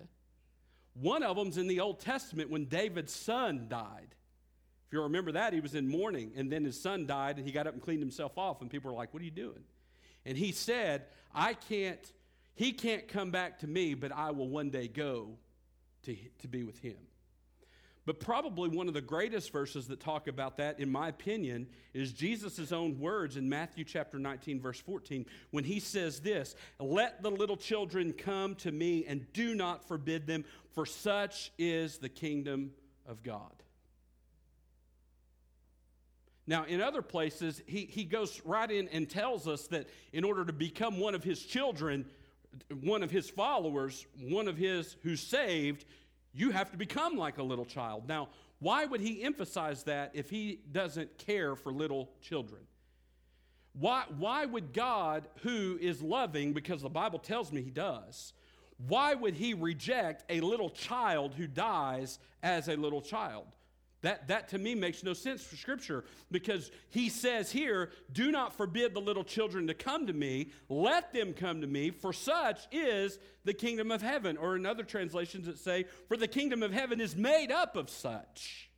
One 0.94 1.24
of 1.24 1.36
them's 1.36 1.58
in 1.58 1.68
the 1.68 1.80
Old 1.80 2.00
Testament 2.00 2.50
when 2.50 2.66
David's 2.66 3.14
son 3.14 3.68
died. 3.70 4.16
If 4.88 4.94
you 4.94 5.02
remember 5.02 5.32
that, 5.32 5.54
he 5.54 5.60
was 5.60 5.74
in 5.74 5.88
mourning, 5.88 6.34
and 6.36 6.52
then 6.52 6.64
his 6.64 6.80
son 6.80 7.08
died, 7.08 7.38
and 7.38 7.48
he 7.48 7.52
got 7.52 7.66
up 7.66 7.74
and 7.74 7.82
cleaned 7.82 8.02
himself 8.02 8.38
off, 8.38 8.62
and 8.62 8.70
people 8.70 8.92
were 8.92 8.98
like, 8.98 9.14
What 9.14 9.22
are 9.22 9.26
you 9.26 9.32
doing? 9.32 9.64
And 10.26 10.38
he 10.38 10.52
said, 10.52 11.06
I 11.34 11.54
can't, 11.56 12.12
he 12.54 12.74
can't 12.74 13.08
come 13.08 13.32
back 13.32 13.60
to 13.60 13.68
me, 13.68 13.96
but 13.96 14.12
I 14.12 14.32
will 14.32 14.48
one 14.48 14.70
day 14.70 14.88
go 14.88 15.30
to, 16.04 16.16
to 16.40 16.48
be 16.48 16.64
with 16.64 16.80
him. 16.80 16.98
But 18.06 18.20
probably 18.20 18.70
one 18.70 18.90
of 18.90 18.94
the 18.94 19.02
greatest 19.02 19.52
verses 19.52 19.88
that 19.88 20.02
talk 20.02 20.28
about 20.28 20.58
that, 20.58 20.80
in 20.80 20.92
my 20.92 21.08
opinion, 21.08 21.68
is 21.94 22.12
Jesus' 22.12 22.74
own 22.74 23.00
words 23.00 23.38
in 23.38 23.48
Matthew 23.48 23.86
chapter 23.86 24.20
19, 24.20 24.60
verse 24.60 24.80
14, 24.80 25.26
when 25.52 25.64
he 25.64 25.80
says 25.80 26.20
this 26.20 26.56
Let 26.80 27.24
the 27.24 27.32
little 27.32 27.56
children 27.56 28.12
come 28.12 28.56
to 28.56 28.72
me 28.72 29.06
and 29.08 29.32
do 29.32 29.56
not 29.56 29.88
forbid 29.88 30.28
them, 30.28 30.44
for 30.74 30.86
such 30.86 31.52
is 31.58 31.98
the 31.98 32.10
kingdom 32.10 32.72
of 33.08 33.24
God. 33.24 33.52
Now, 36.46 36.66
in 36.66 36.82
other 36.82 37.02
places, 37.02 37.62
he, 37.66 37.86
he 37.86 38.04
goes 38.04 38.42
right 38.44 38.70
in 38.70 38.90
and 38.90 39.10
tells 39.10 39.48
us 39.48 39.68
that 39.68 39.88
in 40.12 40.26
order 40.26 40.44
to 40.44 40.52
become 40.52 41.00
one 41.00 41.16
of 41.16 41.24
his 41.24 41.42
children, 41.42 42.06
one 42.82 43.02
of 43.02 43.12
his 43.12 43.30
followers, 43.30 44.06
one 44.20 44.50
of 44.50 44.58
his 44.58 44.98
who's 45.04 45.22
saved, 45.22 45.86
you 46.34 46.52
have 46.52 46.72
to 46.72 46.78
become 46.78 47.16
like 47.16 47.38
a 47.38 47.44
little 47.44 47.66
child. 47.66 48.08
Now, 48.08 48.30
why 48.60 48.86
would 48.86 49.02
he 49.02 49.24
emphasize 49.24 49.84
that 49.84 50.12
if 50.14 50.30
he 50.30 50.60
doesn't 50.72 51.18
care 51.18 51.56
for 51.56 51.72
little 51.72 52.10
children? 52.22 52.62
Why, 53.74 54.04
why 54.18 54.46
would 54.46 54.72
God, 54.72 55.28
who 55.42 55.78
is 55.82 56.02
loving, 56.02 56.54
because 56.54 56.82
the 56.82 56.90
Bible 56.90 57.20
tells 57.20 57.52
me 57.52 57.62
he 57.62 57.72
does, 57.72 58.34
why 58.88 59.14
would 59.14 59.36
he 59.36 59.54
reject 59.54 60.24
a 60.30 60.42
little 60.42 60.70
child 60.70 61.34
who 61.36 61.48
dies 61.48 62.20
as 62.42 62.68
a 62.68 62.76
little 62.76 63.02
child? 63.02 63.48
That, 64.04 64.28
that 64.28 64.50
to 64.50 64.58
me 64.58 64.76
makes 64.76 65.02
no 65.02 65.14
sense 65.14 65.42
for 65.42 65.56
Scripture 65.56 66.04
because 66.30 66.72
he 66.90 67.08
says 67.08 67.52
here, 67.52 67.90
Do 68.12 68.32
not 68.32 68.56
forbid 68.56 68.94
the 68.94 69.00
little 69.00 69.24
children 69.24 69.68
to 69.68 69.74
come 69.74 70.08
to 70.08 70.14
me, 70.14 70.52
let 70.68 71.14
them 71.14 71.34
come 71.34 71.62
to 71.62 71.68
me, 71.68 71.90
for 71.90 72.12
such 72.12 72.68
is 72.72 73.18
the 73.46 73.54
kingdom 73.54 73.92
of 73.92 74.02
heaven. 74.02 74.36
Or 74.36 74.58
in 74.58 74.66
other 74.66 74.84
translations 74.84 75.48
that 75.48 75.58
say, 75.58 75.86
For 76.10 76.18
the 76.18 76.28
kingdom 76.28 76.64
of 76.64 76.74
heaven 76.74 77.00
is 77.00 77.16
made 77.16 77.50
up 77.50 77.78
of 77.78 77.90
such. 77.90 78.70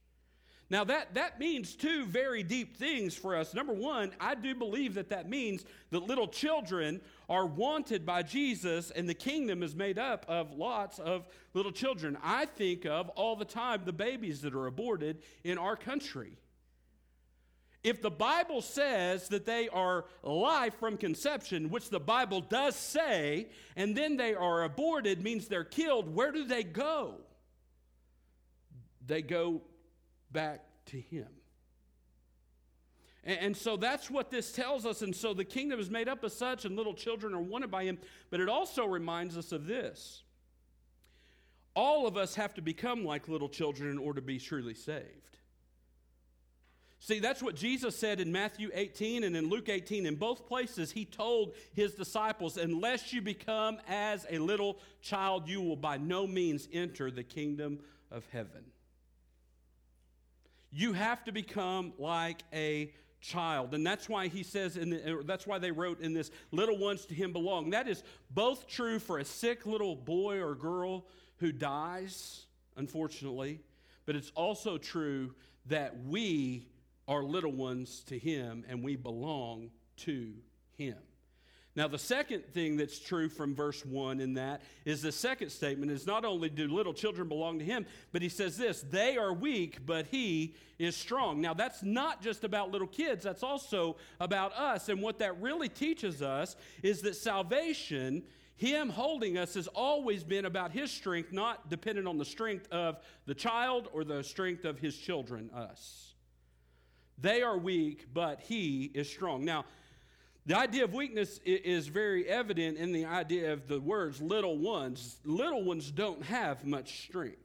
Now, 0.70 0.84
that, 0.86 1.14
that 1.14 1.40
means 1.40 1.76
two 1.76 2.06
very 2.06 2.42
deep 2.42 2.76
things 2.76 3.16
for 3.16 3.36
us. 3.36 3.54
Number 3.54 3.74
one, 3.74 4.14
I 4.20 4.34
do 4.34 4.56
believe 4.56 4.96
that 4.96 5.10
that 5.10 5.30
means 5.30 5.64
that 5.92 6.08
little 6.08 6.28
children 6.28 7.02
are 7.30 7.46
wanted 7.46 8.04
by 8.04 8.24
Jesus, 8.24 8.90
and 8.90 9.08
the 9.08 9.14
kingdom 9.14 9.62
is 9.62 9.76
made 9.76 10.00
up 10.00 10.26
of 10.28 10.54
lots 10.54 10.98
of 10.98 11.28
little 11.54 11.72
children. 11.72 12.18
I 12.24 12.46
think 12.46 12.86
of 12.86 13.10
all 13.10 13.36
the 13.36 13.46
time 13.46 13.84
the 13.86 13.94
babies 13.94 14.42
that 14.42 14.56
are 14.56 14.66
aborted 14.66 15.22
in 15.44 15.60
our 15.60 15.76
country. 15.76 16.36
If 17.84 18.02
the 18.02 18.10
Bible 18.10 18.64
says 18.64 19.28
that 19.28 19.46
they 19.46 19.70
are 19.70 20.06
life 20.24 20.74
from 20.80 20.98
conception, 20.98 21.70
which 21.70 21.92
the 21.92 22.00
Bible 22.00 22.42
does 22.42 22.76
say, 22.76 23.50
and 23.76 23.96
then 23.96 24.18
they 24.18 24.34
are 24.34 24.64
aborted, 24.64 25.22
means 25.22 25.48
they're 25.48 25.64
killed, 25.64 26.16
where 26.16 26.32
do 26.32 26.46
they 26.48 26.64
go? 26.64 27.18
They 29.06 29.22
go 29.22 29.62
back 30.36 30.62
to 30.88 31.02
Him. 31.02 31.28
And, 33.24 33.58
so 33.58 33.76
that's 33.76 34.12
what 34.12 34.30
this 34.30 34.52
tells 34.52 34.86
us. 34.86 35.02
And 35.02 35.16
so 35.16 35.34
the 35.34 35.44
kingdom 35.44 35.80
is 35.80 35.90
made 35.90 36.08
up 36.08 36.24
of 36.24 36.32
such, 36.32 36.64
and 36.64 36.76
little 36.76 36.94
children 36.94 37.34
are 37.34 37.42
wanted 37.42 37.72
by 37.72 37.86
Him. 37.86 37.98
But 38.30 38.40
it 38.40 38.48
also 38.48 38.86
reminds 38.86 39.36
us 39.36 39.52
of 39.52 39.66
this 39.66 40.22
all 41.76 42.08
of 42.08 42.16
us 42.16 42.36
have 42.36 42.54
to 42.54 42.62
become 42.62 43.04
like 43.04 43.28
little 43.28 43.50
children 43.50 43.90
in 43.90 43.98
order 43.98 44.22
to 44.22 44.26
be 44.26 44.40
truly 44.40 44.74
saved. 44.74 45.26
See, 47.00 47.20
that's 47.20 47.44
what 47.44 47.56
Jesus 47.56 47.96
said 47.96 48.20
in 48.20 48.32
Matthew 48.32 48.72
18 48.74 49.26
and 49.26 49.36
in 49.36 49.50
Luke 49.50 49.70
18. 49.70 50.06
In 50.06 50.16
both 50.16 50.48
places, 50.48 50.92
he 50.92 51.06
told 51.06 51.54
his 51.74 51.94
disciples, 51.94 52.58
Unless 52.58 53.12
you 53.12 53.22
become 53.22 53.78
as 53.88 54.26
a 54.30 54.40
little 54.40 54.80
child, 55.02 55.48
you 55.48 55.62
will 55.62 55.76
by 55.76 55.98
no 55.98 56.26
means 56.26 56.68
enter 56.72 57.12
the 57.12 57.24
kingdom 57.24 57.80
of 58.10 58.26
heaven. 58.32 58.64
You 60.78 60.92
have 60.92 61.24
to 61.24 61.32
become 61.32 61.94
like 61.98 62.44
a 62.52 62.92
child. 63.22 63.74
And 63.74 63.88
that's 63.88 64.10
why 64.10 64.28
he 64.28 64.44
says, 64.44 64.76
in 64.76 64.90
the, 64.90 65.14
er, 65.14 65.24
that's 65.24 65.48
why 65.48 65.58
they 65.58 65.72
wrote 65.72 66.02
in 66.02 66.14
this, 66.14 66.32
little 66.52 66.78
ones 66.78 67.06
to 67.06 67.16
him 67.16 67.32
belong. 67.32 67.70
That 67.70 67.88
is 67.88 68.04
both 68.30 68.68
true 68.68 69.00
for 69.00 69.20
a 69.20 69.24
sick 69.24 69.66
little 69.66 69.96
boy 69.96 70.42
or 70.42 70.54
girl 70.54 71.06
who 71.38 71.54
dies, 71.54 72.46
unfortunately, 72.76 73.62
but 74.06 74.18
it's 74.18 74.34
also 74.36 74.78
true 74.78 75.34
that 75.68 75.96
we 76.04 76.68
are 77.08 77.24
little 77.24 77.54
ones 77.54 78.02
to 78.08 78.20
him 78.20 78.66
and 78.68 78.84
we 78.84 78.98
belong 78.98 79.70
to 79.98 80.34
him. 80.78 80.98
Now, 81.76 81.90
the 81.90 82.00
second 82.00 82.46
thing 82.54 82.78
that's 82.78 83.00
true 83.00 83.28
from 83.28 83.54
verse 83.54 83.86
1 83.86 84.22
in 84.22 84.36
that 84.36 84.62
is 84.86 85.02
the 85.02 85.12
second 85.12 85.50
statement 85.50 85.92
is 85.92 86.08
not 86.08 86.24
only 86.24 86.50
do 86.50 86.70
little 86.70 86.94
children 86.94 87.28
belong 87.28 87.60
to 87.60 87.66
him, 87.66 87.86
but 88.14 88.22
he 88.22 88.30
says 88.30 88.58
this 88.58 88.82
they 88.82 89.18
are 89.18 89.34
weak, 89.34 89.86
but 89.86 90.08
he 90.08 90.56
is 90.80 90.96
strong. 90.96 91.42
Now, 91.42 91.54
that's 91.54 91.84
not 91.84 92.22
just 92.22 92.46
about 92.46 92.72
little 92.72 92.88
kids, 92.88 93.24
that's 93.24 93.44
also 93.44 93.98
about 94.22 94.54
us. 94.54 94.88
And 94.88 95.02
what 95.02 95.20
that 95.20 95.42
really 95.42 95.68
teaches 95.68 96.22
us 96.22 96.56
is 96.82 97.02
that 97.02 97.18
salvation, 97.18 98.24
him 98.56 98.90
holding 98.90 99.38
us, 99.38 99.56
has 99.56 99.68
always 99.68 100.24
been 100.24 100.46
about 100.46 100.72
his 100.72 100.92
strength, 100.92 101.34
not 101.34 101.70
dependent 101.70 102.08
on 102.08 102.18
the 102.18 102.26
strength 102.26 102.72
of 102.72 103.00
the 103.26 103.36
child 103.36 103.90
or 103.92 104.06
the 104.06 104.24
strength 104.24 104.64
of 104.64 104.80
his 104.80 104.96
children, 104.96 105.50
us. 105.54 106.14
They 107.18 107.42
are 107.42 107.58
weak, 107.58 108.08
but 108.14 108.40
he 108.42 108.92
is 108.94 109.10
strong. 109.10 109.44
Now, 109.44 109.66
the 110.46 110.58
idea 110.58 110.84
of 110.84 110.94
weakness 110.94 111.40
is 111.44 111.88
very 111.88 112.28
evident 112.28 112.78
in 112.78 112.92
the 112.92 113.06
idea 113.06 113.54
of 113.54 113.68
the 113.68 113.80
words 113.80 114.22
little 114.22 114.58
ones. 114.58 115.18
Little 115.26 115.64
ones 115.64 115.90
don't 115.90 116.22
have 116.24 116.66
much 116.66 117.08
strength. 117.08 117.40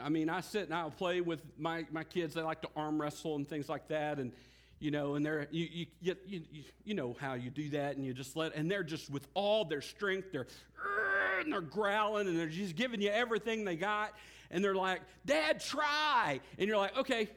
I 0.00 0.08
mean, 0.08 0.28
I 0.28 0.40
sit 0.40 0.64
and 0.64 0.74
I'll 0.74 0.90
play 0.90 1.20
with 1.20 1.40
my, 1.56 1.86
my 1.92 2.02
kids. 2.02 2.34
They 2.34 2.42
like 2.42 2.62
to 2.62 2.68
arm 2.74 3.00
wrestle 3.00 3.36
and 3.36 3.48
things 3.48 3.68
like 3.68 3.88
that. 3.88 4.18
And, 4.18 4.32
you 4.80 4.90
know, 4.90 5.14
and 5.14 5.24
they're, 5.24 5.46
you, 5.52 5.86
you, 6.00 6.16
you, 6.26 6.42
you 6.84 6.94
know 6.94 7.16
how 7.20 7.34
you 7.34 7.50
do 7.50 7.70
that. 7.70 7.96
And 7.96 8.04
you 8.04 8.12
just 8.12 8.34
let, 8.34 8.56
and 8.56 8.68
they're 8.68 8.82
just 8.82 9.08
with 9.08 9.28
all 9.34 9.64
their 9.64 9.82
strength, 9.82 10.32
they're, 10.32 10.48
and 11.40 11.52
they're 11.52 11.60
growling 11.60 12.26
and 12.26 12.36
they're 12.36 12.48
just 12.48 12.74
giving 12.74 13.00
you 13.00 13.10
everything 13.10 13.64
they 13.64 13.76
got. 13.76 14.12
And 14.50 14.64
they're 14.64 14.74
like, 14.74 15.00
Dad, 15.24 15.60
try. 15.60 16.40
And 16.58 16.66
you're 16.66 16.76
like, 16.76 16.96
okay, 16.98 17.28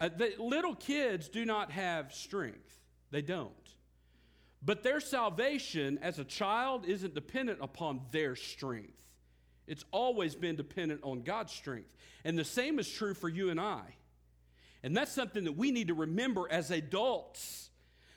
uh, 0.00 0.08
the 0.08 0.34
little 0.38 0.74
kids 0.74 1.28
do 1.28 1.44
not 1.44 1.70
have 1.72 2.12
strength, 2.12 2.80
they 3.10 3.22
don't. 3.22 3.52
But 4.62 4.82
their 4.82 5.00
salvation 5.00 5.98
as 6.02 6.18
a 6.18 6.24
child 6.24 6.86
isn't 6.86 7.14
dependent 7.14 7.60
upon 7.62 8.00
their 8.10 8.34
strength. 8.34 8.92
It's 9.66 9.84
always 9.92 10.34
been 10.34 10.56
dependent 10.56 11.00
on 11.02 11.22
God's 11.22 11.52
strength. 11.52 11.94
And 12.24 12.38
the 12.38 12.44
same 12.44 12.78
is 12.78 12.88
true 12.88 13.14
for 13.14 13.28
you 13.28 13.50
and 13.50 13.60
I. 13.60 13.82
And 14.82 14.96
that's 14.96 15.12
something 15.12 15.44
that 15.44 15.56
we 15.56 15.70
need 15.70 15.88
to 15.88 15.94
remember 15.94 16.46
as 16.50 16.70
adults 16.70 17.70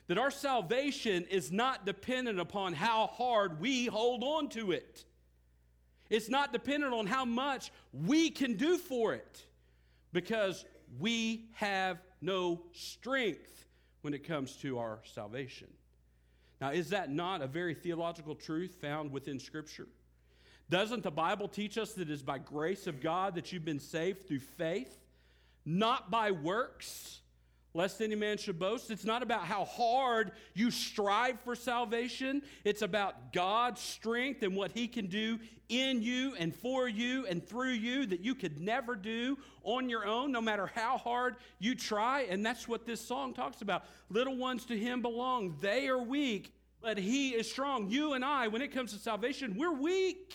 that 0.08 0.18
our 0.18 0.32
salvation 0.32 1.26
is 1.30 1.52
not 1.52 1.86
dependent 1.86 2.40
upon 2.40 2.74
how 2.74 3.08
hard 3.08 3.60
we 3.60 3.86
hold 3.86 4.24
on 4.24 4.50
to 4.50 4.72
it. 4.72 5.06
It's 6.10 6.30
not 6.30 6.52
dependent 6.52 6.94
on 6.94 7.06
how 7.06 7.26
much 7.26 7.72
we 7.94 8.32
can 8.32 8.56
do 8.56 8.78
for 8.80 9.14
it 9.14 9.46
because 10.12 10.66
we 10.98 11.50
have 11.54 12.00
no 12.22 12.62
strength 12.72 13.66
when 14.02 14.14
it 14.14 14.26
comes 14.28 14.56
to 14.58 14.80
our 14.80 15.00
salvation. 15.14 15.68
Now, 16.62 16.72
is 16.72 16.90
that 16.90 17.12
not 17.12 17.42
a 17.42 17.48
very 17.48 17.74
theological 17.74 18.36
truth 18.36 18.76
found 18.82 19.12
within 19.12 19.40
Scripture? 19.40 19.88
Doesn't 20.70 21.04
the 21.04 21.12
Bible 21.12 21.48
teach 21.48 21.78
us 21.78 21.94
that 21.94 22.10
it 22.10 22.12
is 22.12 22.22
by 22.22 22.38
grace 22.38 22.86
of 22.86 23.02
God 23.02 23.36
that 23.36 23.52
you've 23.52 23.66
been 23.66 23.80
saved 23.80 24.28
through 24.28 24.40
faith, 24.40 24.98
not 25.66 26.12
by 26.12 26.32
works? 26.32 27.22
Lest 27.74 28.02
any 28.02 28.16
man 28.16 28.38
should 28.38 28.58
boast. 28.58 28.90
It's 28.90 29.06
not 29.06 29.22
about 29.22 29.42
how 29.42 29.66
hard 29.66 30.32
you 30.54 30.72
strive 30.72 31.40
for 31.42 31.56
salvation. 31.56 32.42
It's 32.64 32.82
about 32.82 33.32
God's 33.32 33.80
strength 33.80 34.44
and 34.44 34.56
what 34.56 34.72
He 34.72 34.88
can 34.88 35.08
do 35.08 35.40
in 35.70 36.02
you 36.02 36.34
and 36.40 36.56
for 36.56 36.88
you 36.88 37.28
and 37.28 37.48
through 37.48 37.74
you 37.74 38.08
that 38.08 38.22
you 38.22 38.34
could 38.34 38.60
never 38.60 38.96
do 38.96 39.38
on 39.64 39.88
your 39.88 40.06
own, 40.06 40.32
no 40.32 40.42
matter 40.42 40.72
how 40.74 40.98
hard 40.98 41.36
you 41.60 41.76
try. 41.76 42.22
And 42.22 42.44
that's 42.44 42.68
what 42.68 42.86
this 42.86 43.00
song 43.00 43.34
talks 43.34 43.62
about. 43.62 43.84
Little 44.10 44.36
ones 44.36 44.66
to 44.66 44.78
Him 44.78 45.02
belong. 45.02 45.56
They 45.62 45.88
are 45.88 46.02
weak, 46.02 46.54
but 46.82 46.98
He 46.98 47.30
is 47.30 47.50
strong. 47.50 47.90
You 47.90 48.14
and 48.14 48.26
I, 48.26 48.48
when 48.48 48.64
it 48.64 48.74
comes 48.74 48.94
to 48.94 49.00
salvation, 49.00 49.56
we're 49.56 49.74
weak. 49.74 50.34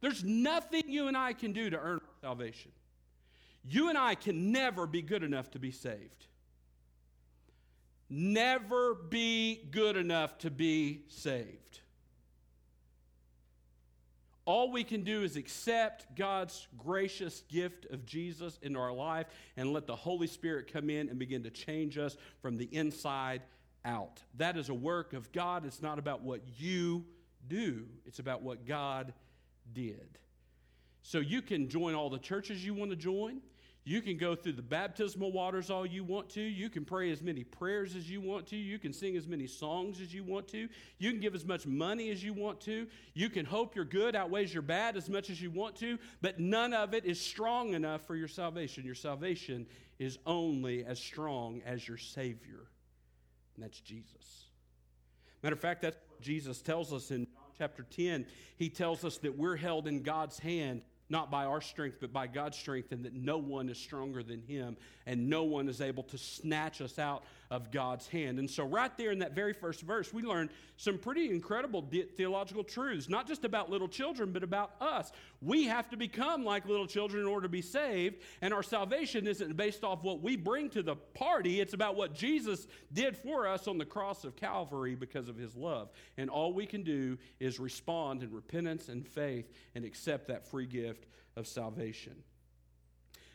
There's 0.00 0.24
nothing 0.24 0.84
you 0.86 1.06
and 1.06 1.16
I 1.16 1.34
can 1.34 1.52
do 1.52 1.70
to 1.70 1.78
earn 1.78 2.00
salvation. 2.22 2.72
You 3.64 3.88
and 3.88 3.96
I 3.98 4.14
can 4.14 4.52
never 4.52 4.86
be 4.86 5.02
good 5.02 5.22
enough 5.22 5.50
to 5.52 5.58
be 5.58 5.70
saved. 5.70 6.26
Never 8.08 8.94
be 8.94 9.66
good 9.70 9.96
enough 9.96 10.36
to 10.38 10.50
be 10.50 11.02
saved. 11.08 11.80
All 14.44 14.72
we 14.72 14.82
can 14.82 15.02
do 15.02 15.22
is 15.22 15.36
accept 15.36 16.16
God's 16.16 16.66
gracious 16.76 17.44
gift 17.48 17.86
of 17.90 18.04
Jesus 18.04 18.58
in 18.60 18.76
our 18.76 18.92
life 18.92 19.26
and 19.56 19.72
let 19.72 19.86
the 19.86 19.94
Holy 19.94 20.26
Spirit 20.26 20.72
come 20.72 20.90
in 20.90 21.08
and 21.08 21.18
begin 21.18 21.44
to 21.44 21.50
change 21.50 21.96
us 21.96 22.16
from 22.40 22.56
the 22.56 22.68
inside 22.72 23.42
out. 23.84 24.20
That 24.34 24.56
is 24.56 24.68
a 24.68 24.74
work 24.74 25.12
of 25.12 25.30
God. 25.32 25.64
It's 25.64 25.80
not 25.80 25.98
about 25.98 26.22
what 26.22 26.40
you 26.58 27.04
do, 27.48 27.86
it's 28.04 28.18
about 28.18 28.42
what 28.42 28.66
God 28.66 29.12
did. 29.72 30.18
So 31.02 31.18
you 31.18 31.40
can 31.42 31.68
join 31.68 31.94
all 31.94 32.10
the 32.10 32.18
churches 32.18 32.64
you 32.64 32.74
want 32.74 32.90
to 32.90 32.96
join. 32.96 33.40
You 33.84 34.00
can 34.00 34.16
go 34.16 34.36
through 34.36 34.52
the 34.52 34.62
baptismal 34.62 35.32
waters 35.32 35.68
all 35.68 35.84
you 35.84 36.04
want 36.04 36.28
to. 36.30 36.40
You 36.40 36.70
can 36.70 36.84
pray 36.84 37.10
as 37.10 37.20
many 37.20 37.42
prayers 37.42 37.96
as 37.96 38.08
you 38.08 38.20
want 38.20 38.46
to. 38.48 38.56
You 38.56 38.78
can 38.78 38.92
sing 38.92 39.16
as 39.16 39.26
many 39.26 39.48
songs 39.48 40.00
as 40.00 40.14
you 40.14 40.22
want 40.22 40.46
to. 40.48 40.68
You 40.98 41.10
can 41.10 41.18
give 41.18 41.34
as 41.34 41.44
much 41.44 41.66
money 41.66 42.10
as 42.10 42.22
you 42.22 42.32
want 42.32 42.60
to. 42.60 42.86
You 43.14 43.28
can 43.28 43.44
hope 43.44 43.74
your 43.74 43.84
good 43.84 44.14
outweighs 44.14 44.54
your 44.54 44.62
bad 44.62 44.96
as 44.96 45.08
much 45.08 45.30
as 45.30 45.42
you 45.42 45.50
want 45.50 45.74
to, 45.76 45.98
but 46.20 46.38
none 46.38 46.72
of 46.72 46.94
it 46.94 47.04
is 47.04 47.20
strong 47.20 47.74
enough 47.74 48.06
for 48.06 48.14
your 48.14 48.28
salvation. 48.28 48.84
Your 48.84 48.94
salvation 48.94 49.66
is 49.98 50.16
only 50.26 50.84
as 50.84 51.00
strong 51.00 51.60
as 51.66 51.86
your 51.86 51.98
Savior, 51.98 52.68
and 53.56 53.64
that's 53.64 53.80
Jesus. 53.80 54.46
Matter 55.42 55.54
of 55.54 55.60
fact, 55.60 55.82
that's 55.82 55.96
what 56.08 56.20
Jesus 56.20 56.62
tells 56.62 56.92
us 56.92 57.10
in 57.10 57.26
chapter 57.58 57.84
10. 57.90 58.26
He 58.56 58.68
tells 58.68 59.04
us 59.04 59.18
that 59.18 59.36
we're 59.36 59.56
held 59.56 59.88
in 59.88 60.02
God's 60.02 60.38
hand 60.38 60.82
not 61.12 61.30
by 61.30 61.44
our 61.44 61.60
strength, 61.60 61.98
but 62.00 62.12
by 62.12 62.26
God's 62.26 62.58
strength, 62.58 62.90
and 62.90 63.04
that 63.04 63.14
no 63.14 63.36
one 63.36 63.68
is 63.68 63.78
stronger 63.78 64.22
than 64.22 64.40
Him, 64.40 64.78
and 65.06 65.28
no 65.28 65.44
one 65.44 65.68
is 65.68 65.80
able 65.80 66.02
to 66.04 66.18
snatch 66.18 66.80
us 66.80 66.98
out 66.98 67.22
of 67.52 67.70
God's 67.70 68.08
hand. 68.08 68.38
And 68.38 68.50
so, 68.50 68.64
right 68.64 68.96
there 68.96 69.10
in 69.10 69.18
that 69.18 69.34
very 69.34 69.52
first 69.52 69.82
verse, 69.82 70.10
we 70.10 70.22
learn 70.22 70.48
some 70.78 70.96
pretty 70.96 71.28
incredible 71.28 71.86
theological 72.16 72.64
truths, 72.64 73.10
not 73.10 73.28
just 73.28 73.44
about 73.44 73.68
little 73.68 73.88
children, 73.88 74.32
but 74.32 74.42
about 74.42 74.72
us. 74.80 75.12
We 75.42 75.64
have 75.64 75.90
to 75.90 75.98
become 75.98 76.46
like 76.46 76.66
little 76.66 76.86
children 76.86 77.20
in 77.20 77.28
order 77.28 77.42
to 77.42 77.50
be 77.50 77.60
saved, 77.60 78.22
and 78.40 78.54
our 78.54 78.62
salvation 78.62 79.26
isn't 79.26 79.54
based 79.54 79.84
off 79.84 80.02
what 80.02 80.22
we 80.22 80.34
bring 80.34 80.70
to 80.70 80.82
the 80.82 80.96
party, 80.96 81.60
it's 81.60 81.74
about 81.74 81.94
what 81.94 82.14
Jesus 82.14 82.66
did 82.94 83.18
for 83.18 83.46
us 83.46 83.68
on 83.68 83.76
the 83.76 83.84
cross 83.84 84.24
of 84.24 84.34
Calvary 84.34 84.94
because 84.94 85.28
of 85.28 85.36
his 85.36 85.54
love. 85.54 85.90
And 86.16 86.30
all 86.30 86.54
we 86.54 86.64
can 86.64 86.82
do 86.82 87.18
is 87.38 87.60
respond 87.60 88.22
in 88.22 88.32
repentance 88.32 88.88
and 88.88 89.06
faith 89.06 89.52
and 89.74 89.84
accept 89.84 90.28
that 90.28 90.48
free 90.48 90.66
gift 90.66 91.04
of 91.36 91.46
salvation. 91.46 92.14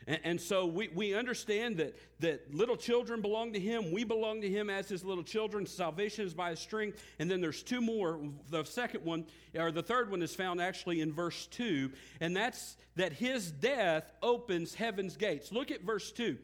And, 0.08 0.20
and, 0.24 0.40
so 0.40 0.64
we, 0.64 0.88
we 0.88 1.14
understand 1.14 1.76
that, 1.76 1.94
that 2.20 2.54
little 2.54 2.76
children 2.76 3.20
belong 3.20 3.52
to 3.52 3.60
him. 3.60 3.92
We 3.92 4.04
belong 4.04 4.40
to 4.40 4.48
him 4.48 4.70
as 4.70 4.88
his 4.88 5.04
little 5.04 5.22
children. 5.22 5.66
Salvation 5.66 6.24
is 6.24 6.32
by 6.32 6.50
his 6.50 6.60
strength. 6.60 7.00
And 7.18 7.30
then 7.30 7.42
there's 7.42 7.62
two 7.62 7.82
more. 7.82 8.18
The 8.48 8.64
second 8.64 9.04
one, 9.04 9.26
or 9.54 9.70
the 9.70 9.82
third 9.82 10.10
one, 10.10 10.22
is 10.22 10.34
found 10.34 10.62
actually 10.62 11.02
in 11.02 11.12
verse 11.12 11.46
2. 11.48 11.92
And 12.20 12.34
that's 12.34 12.78
that 12.96 13.12
his 13.12 13.52
death 13.52 14.10
opens 14.22 14.74
heaven's 14.74 15.18
gates. 15.18 15.52
Look 15.52 15.70
at 15.70 15.82
verse 15.82 16.10
2. 16.10 16.38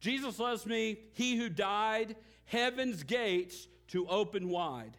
Jesus 0.00 0.38
loves 0.38 0.64
me, 0.64 0.98
he 1.12 1.36
who 1.36 1.48
died, 1.48 2.14
heaven's 2.44 3.02
gates 3.02 3.66
to 3.88 4.06
open 4.06 4.48
wide. 4.48 4.96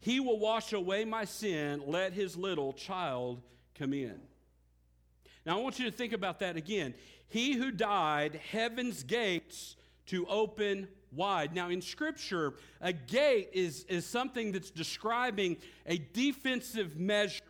He 0.00 0.18
will 0.18 0.40
wash 0.40 0.72
away 0.72 1.04
my 1.04 1.26
sin. 1.26 1.80
Let 1.86 2.12
his 2.12 2.36
little 2.36 2.72
child 2.72 3.40
come 3.78 3.92
in. 3.92 4.20
Now, 5.46 5.58
I 5.58 5.62
want 5.62 5.78
you 5.78 5.86
to 5.90 5.96
think 5.96 6.12
about 6.12 6.40
that 6.40 6.56
again. 6.56 6.94
He 7.32 7.54
who 7.54 7.70
died, 7.70 8.38
heaven's 8.50 9.04
gates 9.04 9.76
to 10.08 10.26
open 10.26 10.86
wide. 11.12 11.54
Now, 11.54 11.70
in 11.70 11.80
Scripture, 11.80 12.52
a 12.78 12.92
gate 12.92 13.48
is, 13.54 13.86
is 13.88 14.04
something 14.04 14.52
that's 14.52 14.70
describing 14.70 15.56
a 15.86 15.96
defensive 15.96 16.98
measure. 16.98 17.40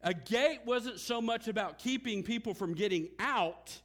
A 0.00 0.14
gate 0.14 0.60
wasn't 0.64 1.00
so 1.00 1.20
much 1.20 1.48
about 1.48 1.80
keeping 1.80 2.22
people 2.22 2.54
from 2.54 2.72
getting 2.72 3.08
out, 3.18 3.76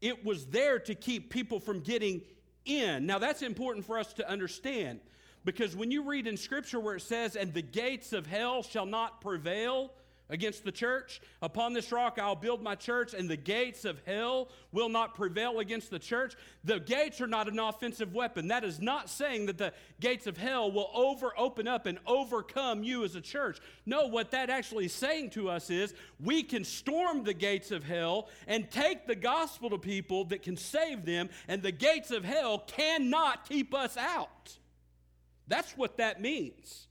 it 0.00 0.24
was 0.24 0.46
there 0.46 0.78
to 0.78 0.94
keep 0.94 1.28
people 1.28 1.60
from 1.60 1.80
getting 1.80 2.22
in. 2.64 3.04
Now, 3.04 3.18
that's 3.18 3.42
important 3.42 3.84
for 3.84 3.98
us 3.98 4.14
to 4.14 4.26
understand 4.26 5.00
because 5.44 5.76
when 5.76 5.90
you 5.90 6.02
read 6.02 6.26
in 6.26 6.38
Scripture 6.38 6.80
where 6.80 6.96
it 6.96 7.02
says, 7.02 7.36
and 7.36 7.52
the 7.52 7.60
gates 7.60 8.14
of 8.14 8.26
hell 8.26 8.62
shall 8.62 8.86
not 8.86 9.20
prevail, 9.20 9.92
against 10.28 10.64
the 10.64 10.72
church. 10.72 11.20
Upon 11.42 11.72
this 11.72 11.92
rock 11.92 12.18
I'll 12.20 12.34
build 12.34 12.62
my 12.62 12.74
church, 12.74 13.14
and 13.14 13.28
the 13.28 13.36
gates 13.36 13.84
of 13.84 14.00
hell 14.06 14.48
will 14.72 14.88
not 14.88 15.14
prevail 15.14 15.60
against 15.60 15.90
the 15.90 15.98
church. 15.98 16.34
The 16.64 16.80
gates 16.80 17.20
are 17.20 17.26
not 17.26 17.48
an 17.48 17.58
offensive 17.58 18.14
weapon. 18.14 18.48
That 18.48 18.64
is 18.64 18.80
not 18.80 19.08
saying 19.08 19.46
that 19.46 19.58
the 19.58 19.72
gates 20.00 20.26
of 20.26 20.36
hell 20.36 20.70
will 20.70 20.90
over 20.94 21.32
open 21.38 21.68
up 21.68 21.86
and 21.86 21.98
overcome 22.06 22.82
you 22.82 23.04
as 23.04 23.14
a 23.14 23.20
church. 23.20 23.58
No, 23.84 24.06
what 24.06 24.32
that 24.32 24.50
actually 24.50 24.86
is 24.86 24.92
saying 24.92 25.30
to 25.30 25.48
us 25.48 25.70
is 25.70 25.94
we 26.20 26.42
can 26.42 26.64
storm 26.64 27.24
the 27.24 27.34
gates 27.34 27.70
of 27.70 27.84
hell 27.84 28.28
and 28.46 28.70
take 28.70 29.06
the 29.06 29.14
gospel 29.14 29.70
to 29.70 29.78
people 29.78 30.24
that 30.26 30.42
can 30.42 30.56
save 30.56 31.04
them, 31.04 31.28
and 31.48 31.62
the 31.62 31.72
gates 31.72 32.10
of 32.10 32.24
hell 32.24 32.58
cannot 32.58 33.48
keep 33.48 33.74
us 33.74 33.96
out. 33.96 34.56
That's 35.48 35.72
what 35.76 35.98
that 35.98 36.20
means. 36.20 36.88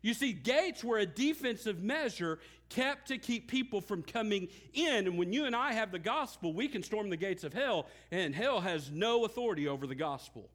You 0.00 0.14
see, 0.14 0.32
gates 0.32 0.84
were 0.84 0.98
a 0.98 1.06
defensive 1.06 1.82
measure 1.82 2.38
kept 2.68 3.08
to 3.08 3.18
keep 3.18 3.48
people 3.48 3.80
from 3.80 4.02
coming 4.02 4.48
in. 4.74 5.06
And 5.06 5.18
when 5.18 5.32
you 5.32 5.46
and 5.46 5.56
I 5.56 5.72
have 5.72 5.92
the 5.92 5.98
gospel, 5.98 6.52
we 6.52 6.68
can 6.68 6.82
storm 6.82 7.10
the 7.10 7.16
gates 7.16 7.44
of 7.44 7.52
hell, 7.52 7.86
and 8.10 8.34
hell 8.34 8.60
has 8.60 8.90
no 8.90 9.24
authority 9.24 9.68
over 9.68 9.86
the 9.86 9.94
gospel. 9.94 10.50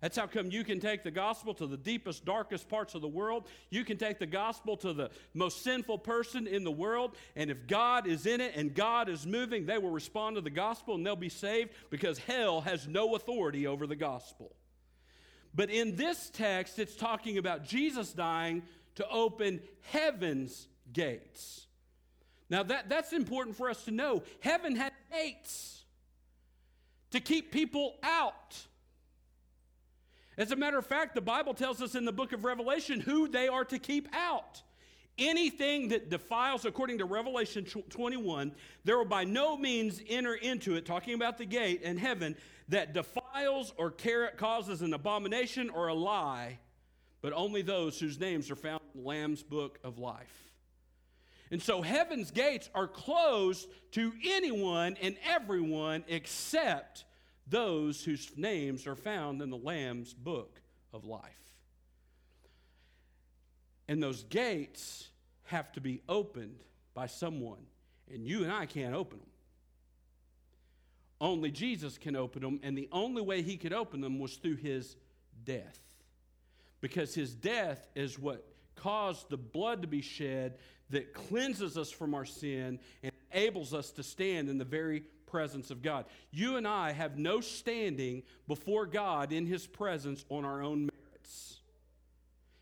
That's 0.00 0.16
how 0.16 0.28
come 0.28 0.52
you 0.52 0.62
can 0.62 0.78
take 0.78 1.02
the 1.02 1.10
gospel 1.10 1.54
to 1.54 1.66
the 1.66 1.76
deepest, 1.76 2.24
darkest 2.24 2.68
parts 2.68 2.94
of 2.94 3.02
the 3.02 3.08
world. 3.08 3.48
You 3.68 3.84
can 3.84 3.96
take 3.96 4.20
the 4.20 4.26
gospel 4.26 4.76
to 4.78 4.92
the 4.92 5.10
most 5.34 5.64
sinful 5.64 5.98
person 5.98 6.46
in 6.46 6.62
the 6.62 6.70
world. 6.70 7.16
And 7.34 7.50
if 7.50 7.66
God 7.66 8.06
is 8.06 8.24
in 8.24 8.40
it 8.40 8.54
and 8.54 8.72
God 8.72 9.08
is 9.08 9.26
moving, 9.26 9.66
they 9.66 9.78
will 9.78 9.90
respond 9.90 10.36
to 10.36 10.40
the 10.40 10.50
gospel 10.50 10.94
and 10.94 11.04
they'll 11.04 11.16
be 11.16 11.28
saved 11.28 11.70
because 11.90 12.18
hell 12.18 12.60
has 12.60 12.86
no 12.86 13.16
authority 13.16 13.66
over 13.66 13.88
the 13.88 13.96
gospel. 13.96 14.54
But 15.52 15.70
in 15.70 15.96
this 15.96 16.30
text, 16.32 16.78
it's 16.78 16.94
talking 16.94 17.36
about 17.36 17.64
Jesus 17.64 18.12
dying 18.12 18.62
to 18.96 19.08
open 19.08 19.60
heaven's 19.80 20.68
gates. 20.92 21.66
Now, 22.50 22.62
that, 22.64 22.88
that's 22.88 23.12
important 23.12 23.56
for 23.56 23.68
us 23.68 23.84
to 23.84 23.90
know. 23.90 24.22
Heaven 24.40 24.74
had 24.74 24.92
gates 25.12 25.84
to 27.10 27.20
keep 27.20 27.52
people 27.52 27.96
out. 28.02 28.56
As 30.36 30.52
a 30.52 30.56
matter 30.56 30.78
of 30.78 30.86
fact, 30.86 31.14
the 31.14 31.20
Bible 31.20 31.52
tells 31.52 31.82
us 31.82 31.94
in 31.94 32.04
the 32.04 32.12
book 32.12 32.32
of 32.32 32.44
Revelation 32.44 33.00
who 33.00 33.28
they 33.28 33.48
are 33.48 33.64
to 33.66 33.78
keep 33.78 34.08
out. 34.14 34.62
Anything 35.18 35.88
that 35.88 36.10
defiles, 36.10 36.64
according 36.64 36.98
to 36.98 37.04
Revelation 37.04 37.64
21, 37.64 38.52
there 38.84 38.96
will 38.96 39.04
by 39.04 39.24
no 39.24 39.56
means 39.56 40.00
enter 40.08 40.34
into 40.34 40.76
it, 40.76 40.86
talking 40.86 41.14
about 41.14 41.38
the 41.38 41.44
gate 41.44 41.82
in 41.82 41.96
heaven, 41.96 42.36
that 42.68 42.92
defiles 42.92 43.72
or 43.76 43.92
causes 44.36 44.80
an 44.80 44.94
abomination 44.94 45.70
or 45.70 45.88
a 45.88 45.94
lie, 45.94 46.60
but 47.20 47.32
only 47.32 47.62
those 47.62 47.98
whose 47.98 48.20
names 48.20 48.48
are 48.48 48.56
found 48.56 48.80
in 48.94 49.02
the 49.02 49.08
Lamb's 49.08 49.42
book 49.42 49.80
of 49.82 49.98
life. 49.98 50.47
And 51.50 51.62
so 51.62 51.82
heaven's 51.82 52.30
gates 52.30 52.68
are 52.74 52.86
closed 52.86 53.68
to 53.92 54.12
anyone 54.24 54.96
and 55.00 55.16
everyone 55.26 56.04
except 56.08 57.04
those 57.46 58.04
whose 58.04 58.30
names 58.36 58.86
are 58.86 58.96
found 58.96 59.40
in 59.40 59.50
the 59.50 59.56
Lamb's 59.56 60.12
book 60.12 60.60
of 60.92 61.04
life. 61.04 61.22
And 63.88 64.02
those 64.02 64.24
gates 64.24 65.08
have 65.44 65.72
to 65.72 65.80
be 65.80 66.02
opened 66.08 66.58
by 66.92 67.06
someone, 67.06 67.64
and 68.12 68.26
you 68.26 68.42
and 68.42 68.52
I 68.52 68.66
can't 68.66 68.94
open 68.94 69.18
them. 69.18 69.28
Only 71.20 71.50
Jesus 71.50 71.96
can 71.96 72.14
open 72.14 72.42
them, 72.42 72.60
and 72.62 72.76
the 72.76 72.88
only 72.92 73.22
way 73.22 73.40
he 73.40 73.56
could 73.56 73.72
open 73.72 74.02
them 74.02 74.18
was 74.18 74.36
through 74.36 74.56
his 74.56 74.96
death. 75.44 75.80
Because 76.80 77.14
his 77.14 77.34
death 77.34 77.88
is 77.94 78.18
what 78.18 78.46
caused 78.76 79.28
the 79.30 79.36
blood 79.36 79.82
to 79.82 79.88
be 79.88 80.02
shed 80.02 80.58
that 80.90 81.14
cleanses 81.14 81.76
us 81.76 81.90
from 81.90 82.14
our 82.14 82.24
sin 82.24 82.78
and 83.02 83.12
enables 83.32 83.74
us 83.74 83.90
to 83.92 84.02
stand 84.02 84.48
in 84.48 84.58
the 84.58 84.64
very 84.64 85.02
presence 85.26 85.70
of 85.70 85.82
God. 85.82 86.06
You 86.30 86.56
and 86.56 86.66
I 86.66 86.92
have 86.92 87.18
no 87.18 87.40
standing 87.40 88.22
before 88.46 88.86
God 88.86 89.32
in 89.32 89.46
His 89.46 89.66
presence 89.66 90.24
on 90.28 90.44
our 90.44 90.62
own 90.62 90.80
merits. 90.80 91.60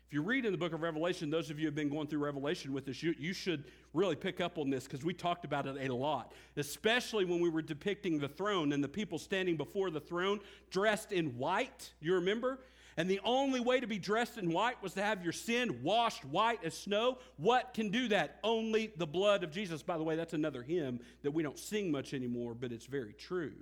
If 0.07 0.13
you 0.13 0.21
read 0.21 0.45
in 0.45 0.53
the 0.53 0.57
book 0.57 0.73
of 0.73 0.81
Revelation, 0.81 1.29
those 1.29 1.49
of 1.49 1.59
you 1.59 1.63
who 1.63 1.67
have 1.67 1.75
been 1.75 1.89
going 1.89 2.07
through 2.07 2.23
Revelation 2.23 2.71
with 2.71 2.87
us, 2.87 3.03
you, 3.03 3.13
you 3.19 3.33
should 3.33 3.65
really 3.93 4.15
pick 4.15 4.39
up 4.39 4.57
on 4.57 4.69
this 4.69 4.85
because 4.85 5.03
we 5.03 5.13
talked 5.13 5.43
about 5.43 5.65
it 5.65 5.89
a 5.89 5.93
lot, 5.93 6.33
especially 6.55 7.25
when 7.25 7.41
we 7.41 7.49
were 7.49 7.61
depicting 7.61 8.19
the 8.19 8.29
throne 8.29 8.71
and 8.71 8.83
the 8.83 8.87
people 8.87 9.17
standing 9.17 9.57
before 9.57 9.89
the 9.89 9.99
throne 9.99 10.39
dressed 10.69 11.11
in 11.11 11.37
white. 11.37 11.91
You 11.99 12.15
remember? 12.15 12.59
And 12.97 13.07
the 13.07 13.21
only 13.23 13.59
way 13.59 13.79
to 13.79 13.85
be 13.85 13.99
dressed 13.99 14.39
in 14.39 14.51
white 14.51 14.81
was 14.81 14.95
to 14.95 15.03
have 15.03 15.23
your 15.23 15.31
sin 15.31 15.81
washed 15.83 16.25
white 16.25 16.63
as 16.63 16.75
snow. 16.75 17.19
What 17.37 17.75
can 17.75 17.89
do 17.89 18.07
that? 18.07 18.39
Only 18.43 18.91
the 18.97 19.05
blood 19.05 19.43
of 19.43 19.51
Jesus. 19.51 19.83
By 19.83 19.97
the 19.97 20.03
way, 20.03 20.15
that's 20.15 20.33
another 20.33 20.63
hymn 20.63 20.99
that 21.21 21.31
we 21.31 21.43
don't 21.43 21.59
sing 21.59 21.91
much 21.91 22.15
anymore, 22.15 22.55
but 22.55 22.71
it's 22.71 22.87
very 22.87 23.13
true. 23.13 23.53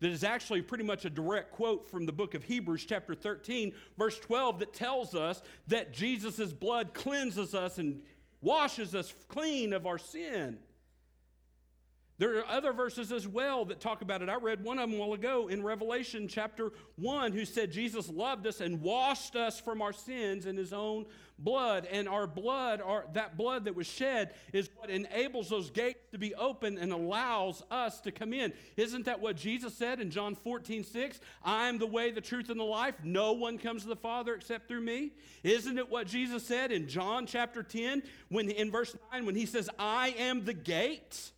That 0.00 0.10
is 0.10 0.22
actually 0.22 0.60
pretty 0.60 0.84
much 0.84 1.06
a 1.06 1.10
direct 1.10 1.52
quote 1.52 1.88
from 1.88 2.04
the 2.04 2.12
book 2.12 2.34
of 2.34 2.44
Hebrews, 2.44 2.84
chapter 2.84 3.14
13, 3.14 3.72
verse 3.96 4.18
12, 4.18 4.58
that 4.58 4.74
tells 4.74 5.14
us 5.14 5.40
that 5.68 5.94
Jesus' 5.94 6.52
blood 6.52 6.92
cleanses 6.92 7.54
us 7.54 7.78
and 7.78 8.02
washes 8.42 8.94
us 8.94 9.14
clean 9.28 9.72
of 9.72 9.86
our 9.86 9.96
sin. 9.96 10.58
There 12.18 12.38
are 12.38 12.48
other 12.48 12.72
verses 12.72 13.12
as 13.12 13.28
well 13.28 13.66
that 13.66 13.78
talk 13.78 14.00
about 14.00 14.22
it. 14.22 14.30
I 14.30 14.36
read 14.36 14.64
one 14.64 14.78
of 14.78 14.90
them 14.90 14.98
a 14.98 15.02
while 15.02 15.12
ago 15.12 15.48
in 15.48 15.62
Revelation 15.62 16.28
chapter 16.28 16.72
1, 16.96 17.32
who 17.32 17.44
said 17.44 17.70
Jesus 17.70 18.08
loved 18.08 18.46
us 18.46 18.62
and 18.62 18.80
washed 18.80 19.36
us 19.36 19.60
from 19.60 19.82
our 19.82 19.92
sins 19.92 20.46
in 20.46 20.56
his 20.56 20.72
own 20.72 21.04
blood. 21.38 21.86
And 21.90 22.08
our 22.08 22.26
blood, 22.26 22.80
our, 22.80 23.04
that 23.12 23.36
blood 23.36 23.66
that 23.66 23.74
was 23.74 23.86
shed, 23.86 24.32
is 24.54 24.70
what 24.76 24.88
enables 24.88 25.50
those 25.50 25.68
gates 25.68 26.00
to 26.12 26.18
be 26.18 26.34
open 26.34 26.78
and 26.78 26.90
allows 26.90 27.62
us 27.70 28.00
to 28.00 28.12
come 28.12 28.32
in. 28.32 28.54
Isn't 28.78 29.04
that 29.04 29.20
what 29.20 29.36
Jesus 29.36 29.74
said 29.74 30.00
in 30.00 30.10
John 30.10 30.36
14, 30.36 30.84
6? 30.84 31.20
I'm 31.44 31.76
the 31.76 31.86
way, 31.86 32.12
the 32.12 32.22
truth, 32.22 32.48
and 32.48 32.58
the 32.58 32.64
life. 32.64 32.94
No 33.04 33.34
one 33.34 33.58
comes 33.58 33.82
to 33.82 33.88
the 33.88 33.96
Father 33.96 34.34
except 34.34 34.68
through 34.68 34.80
me. 34.80 35.12
Isn't 35.42 35.76
it 35.76 35.90
what 35.90 36.06
Jesus 36.06 36.46
said 36.46 36.72
in 36.72 36.88
John 36.88 37.26
chapter 37.26 37.62
10, 37.62 38.02
when 38.30 38.50
in 38.50 38.70
verse 38.70 38.96
9, 39.12 39.26
when 39.26 39.34
he 39.34 39.44
says, 39.44 39.68
I 39.78 40.14
am 40.18 40.46
the 40.46 40.54
gate? 40.54 41.32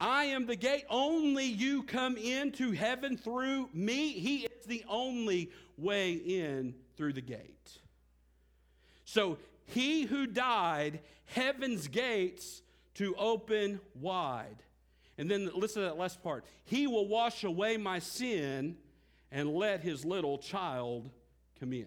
I 0.00 0.26
am 0.26 0.46
the 0.46 0.56
gate. 0.56 0.84
Only 0.88 1.44
you 1.44 1.82
come 1.82 2.16
into 2.16 2.72
heaven 2.72 3.16
through 3.16 3.68
me. 3.72 4.12
He 4.12 4.44
is 4.44 4.66
the 4.66 4.84
only 4.88 5.50
way 5.76 6.12
in 6.12 6.74
through 6.96 7.14
the 7.14 7.20
gate. 7.20 7.78
So 9.04 9.38
he 9.66 10.02
who 10.02 10.26
died, 10.26 11.00
heaven's 11.26 11.88
gates 11.88 12.62
to 12.94 13.14
open 13.16 13.80
wide. 13.94 14.62
And 15.16 15.30
then 15.30 15.50
listen 15.54 15.82
to 15.82 15.88
that 15.88 15.98
last 15.98 16.22
part. 16.22 16.44
He 16.64 16.86
will 16.86 17.08
wash 17.08 17.42
away 17.42 17.76
my 17.76 17.98
sin, 17.98 18.76
and 19.30 19.54
let 19.54 19.80
his 19.80 20.04
little 20.04 20.38
child 20.38 21.10
come 21.60 21.72
in. 21.72 21.86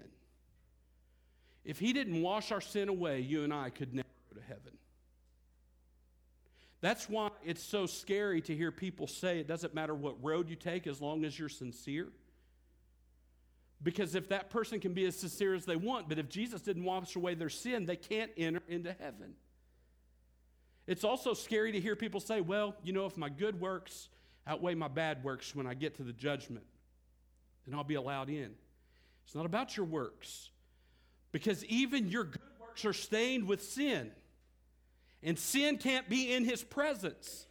If 1.63 1.79
he 1.79 1.93
didn't 1.93 2.21
wash 2.21 2.51
our 2.51 2.61
sin 2.61 2.89
away, 2.89 3.21
you 3.21 3.43
and 3.43 3.53
I 3.53 3.69
could 3.69 3.93
never 3.93 4.07
go 4.33 4.39
to 4.39 4.45
heaven. 4.45 4.77
That's 6.81 7.07
why 7.07 7.29
it's 7.45 7.63
so 7.63 7.85
scary 7.85 8.41
to 8.41 8.55
hear 8.55 8.71
people 8.71 9.07
say 9.07 9.39
it 9.39 9.47
doesn't 9.47 9.75
matter 9.75 9.93
what 9.93 10.23
road 10.23 10.49
you 10.49 10.55
take 10.55 10.87
as 10.87 10.99
long 10.99 11.23
as 11.23 11.37
you're 11.37 11.47
sincere. 11.47 12.09
Because 13.83 14.15
if 14.15 14.29
that 14.29 14.49
person 14.49 14.79
can 14.79 14.93
be 14.93 15.05
as 15.05 15.15
sincere 15.15 15.55
as 15.55 15.65
they 15.65 15.75
want, 15.75 16.09
but 16.09 16.19
if 16.19 16.29
Jesus 16.29 16.61
didn't 16.61 16.83
wash 16.83 17.15
away 17.15 17.35
their 17.35 17.49
sin, 17.49 17.85
they 17.85 17.95
can't 17.95 18.31
enter 18.37 18.61
into 18.67 18.93
heaven. 18.99 19.33
It's 20.87 21.03
also 21.03 21.33
scary 21.33 21.71
to 21.71 21.79
hear 21.79 21.95
people 21.95 22.19
say, 22.19 22.41
well, 22.41 22.75
you 22.83 22.93
know, 22.93 23.05
if 23.05 23.15
my 23.15 23.29
good 23.29 23.59
works 23.59 24.09
outweigh 24.47 24.75
my 24.75 24.87
bad 24.87 25.23
works 25.23 25.55
when 25.55 25.67
I 25.67 25.75
get 25.75 25.97
to 25.97 26.03
the 26.03 26.13
judgment, 26.13 26.65
then 27.65 27.75
I'll 27.75 27.83
be 27.83 27.95
allowed 27.95 28.29
in. 28.29 28.51
It's 29.25 29.35
not 29.35 29.45
about 29.45 29.77
your 29.77 29.85
works, 29.85 30.49
because 31.31 31.63
even 31.65 32.07
your 32.07 32.23
good 32.25 32.41
works 32.59 32.85
are 32.85 32.93
stained 32.93 33.47
with 33.47 33.63
sin. 33.63 34.11
And 35.23 35.37
sin 35.37 35.77
can't 35.77 36.09
be 36.09 36.33
in 36.33 36.45
his 36.45 36.63
presence. 36.63 37.45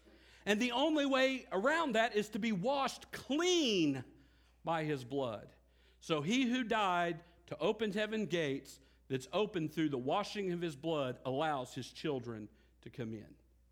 And 0.47 0.61
the 0.61 0.73
only 0.73 1.07
way 1.07 1.47
around 1.53 1.95
that 1.95 2.17
is 2.17 2.29
to 2.31 2.39
be 2.39 2.53
washed 2.53 3.13
clean 3.13 4.03
by 4.65 4.85
his 4.85 5.05
blood. 5.05 5.47
So 6.01 6.23
he 6.23 6.51
who 6.51 6.65
died 6.65 7.21
to 7.49 7.59
open 7.59 7.93
heaven 7.93 8.27
gates 8.27 8.81
that's 9.09 9.29
open 9.33 9.69
through 9.69 9.91
the 9.91 9.99
washing 9.99 10.53
of 10.53 10.61
his 10.61 10.77
blood 10.77 11.19
allows 11.25 11.75
his 11.75 11.91
children 11.91 12.49
to 12.83 12.91
come 12.91 13.13
in. 13.13 13.27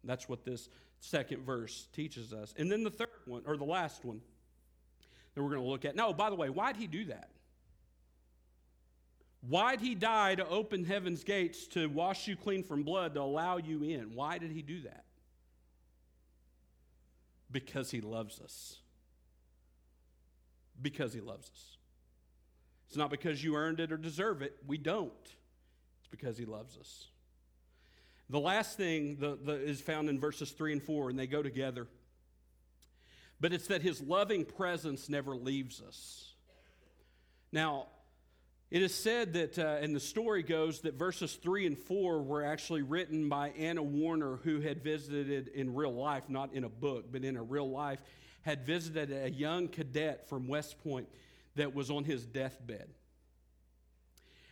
That's 0.05 0.29
what 0.29 0.45
this 0.45 0.69
second 1.01 1.45
verse 1.45 1.89
teaches 1.93 2.33
us. 2.33 2.55
And 2.57 2.71
then 2.71 2.83
the 2.83 2.91
third 2.91 3.09
one, 3.27 3.43
or 3.47 3.57
the 3.57 3.65
last 3.65 4.05
one 4.05 4.21
that 5.35 5.43
we're 5.43 5.51
going 5.51 5.63
to 5.63 5.69
look 5.69 5.85
at. 5.85 5.97
No, 5.97 6.13
by 6.13 6.31
the 6.31 6.37
way, 6.37 6.49
why'd 6.49 6.77
he 6.77 6.87
do 6.87 7.07
that? 7.07 7.31
Why'd 9.41 9.81
he 9.81 9.95
die 9.95 10.35
to 10.35 10.47
open 10.49 10.85
heaven's 10.85 11.23
gates, 11.23 11.67
to 11.69 11.89
wash 11.89 12.27
you 12.27 12.37
clean 12.37 12.63
from 12.65 12.83
blood, 12.83 13.15
to 13.15 13.21
allow 13.21 13.59
you 13.59 13.83
in? 13.83 14.15
Why 14.15 14.39
did 14.39 14.51
he 14.51 14.63
do 14.63 14.83
that? 14.83 15.05
Because 17.51 17.91
he 17.91 18.01
loves 18.01 18.41
us. 18.41 18.79
Because 20.81 21.13
he 21.13 21.21
loves 21.21 21.51
us. 21.51 21.77
It's 22.89 22.97
not 22.97 23.11
because 23.11 23.43
you 23.43 23.55
earned 23.55 23.81
it 23.81 23.93
or 23.93 23.97
deserve 23.97 24.43
it. 24.43 24.57
We 24.67 24.79
don't. 24.79 25.13
It's 25.23 26.09
because 26.11 26.37
he 26.37 26.45
loves 26.45 26.77
us. 26.77 27.07
The 28.31 28.41
last 28.41 28.77
thing 28.77 29.17
the, 29.19 29.39
the, 29.43 29.55
is 29.55 29.81
found 29.81 30.09
in 30.09 30.19
verses 30.19 30.51
3 30.51 30.73
and 30.73 30.83
4, 30.83 31.11
and 31.11 31.19
they 31.19 31.27
go 31.27 31.43
together. 31.43 31.87
But 33.41 33.53
it's 33.53 33.69
that 33.69 33.83
his 33.83 34.01
loving 34.01 34.45
presence 34.45 35.09
never 35.09 35.37
leaves 35.37 35.81
us. 35.81 36.35
Now, 37.53 37.87
it 38.71 38.83
is 38.83 38.95
said 38.95 39.33
that, 39.33 39.59
uh, 39.59 39.79
and 39.81 39.97
the 39.97 40.01
story 40.01 40.43
goes 40.43 40.81
that 40.81 40.95
verses 40.95 41.35
3 41.37 41.67
and 41.67 41.79
4 41.79 42.23
were 42.23 42.45
actually 42.45 42.83
written 42.83 43.29
by 43.29 43.49
Anna 43.51 43.83
Warner, 43.83 44.37
who 44.37 44.61
had 44.61 44.83
visited 44.83 45.49
in 45.49 45.75
real 45.75 45.95
life, 45.95 46.25
not 46.29 46.53
in 46.53 46.65
a 46.65 46.69
book, 46.69 47.07
but 47.11 47.25
in 47.25 47.39
a 47.39 47.43
real 47.43 47.71
life, 47.71 47.99
had 48.43 48.67
visited 48.67 49.11
a 49.11 49.31
young 49.31 49.69
cadet 49.69 50.29
from 50.29 50.49
West 50.49 50.79
Point 50.85 51.09
that 51.57 51.75
was 51.75 51.91
on 51.91 52.05
his 52.05 52.27
deathbed. 52.27 52.89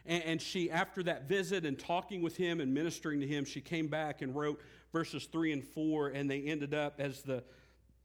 And, 0.07 0.23
and 0.25 0.43
she, 0.43 0.71
after 0.71 1.03
that 1.03 1.29
visit 1.29 1.67
and 1.67 1.79
talking 1.79 2.23
with 2.23 2.39
him 2.39 2.61
and 2.61 2.73
ministering 2.73 3.21
to 3.21 3.27
him, 3.27 3.45
she 3.45 3.61
came 3.61 3.89
back 3.89 4.23
and 4.23 4.35
wrote 4.35 4.63
verses 4.93 5.27
3 5.27 5.53
and 5.53 5.65
4, 5.65 6.09
and 6.09 6.31
they 6.31 6.41
ended 6.41 6.73
up 6.73 7.01
as 7.01 7.21
the 7.21 7.45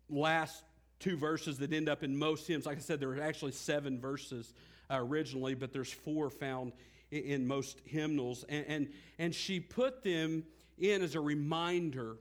last 0.09 0.61
two 0.99 1.15
verses 1.15 1.57
that 1.59 1.71
end 1.71 1.87
up 1.87 2.03
in 2.03 2.17
most 2.17 2.47
hymns. 2.47 2.65
Like 2.65 2.77
I 2.77 2.81
said, 2.81 2.99
there 2.99 3.07
were 3.07 3.21
actually 3.21 3.53
seven 3.53 3.99
verses 3.99 4.53
originally, 4.99 5.53
but 5.53 5.71
there's 5.71 5.91
four 5.91 6.29
found 6.29 6.73
in, 7.11 7.23
in 7.23 7.47
most 7.47 7.79
hymnals. 7.85 8.43
And, 8.49 8.65
and, 8.67 8.89
and 9.19 9.35
she 9.35 9.59
put 9.59 10.03
them 10.03 10.43
in 10.77 11.01
as 11.01 11.15
a 11.15 11.19
reminder 11.21 12.17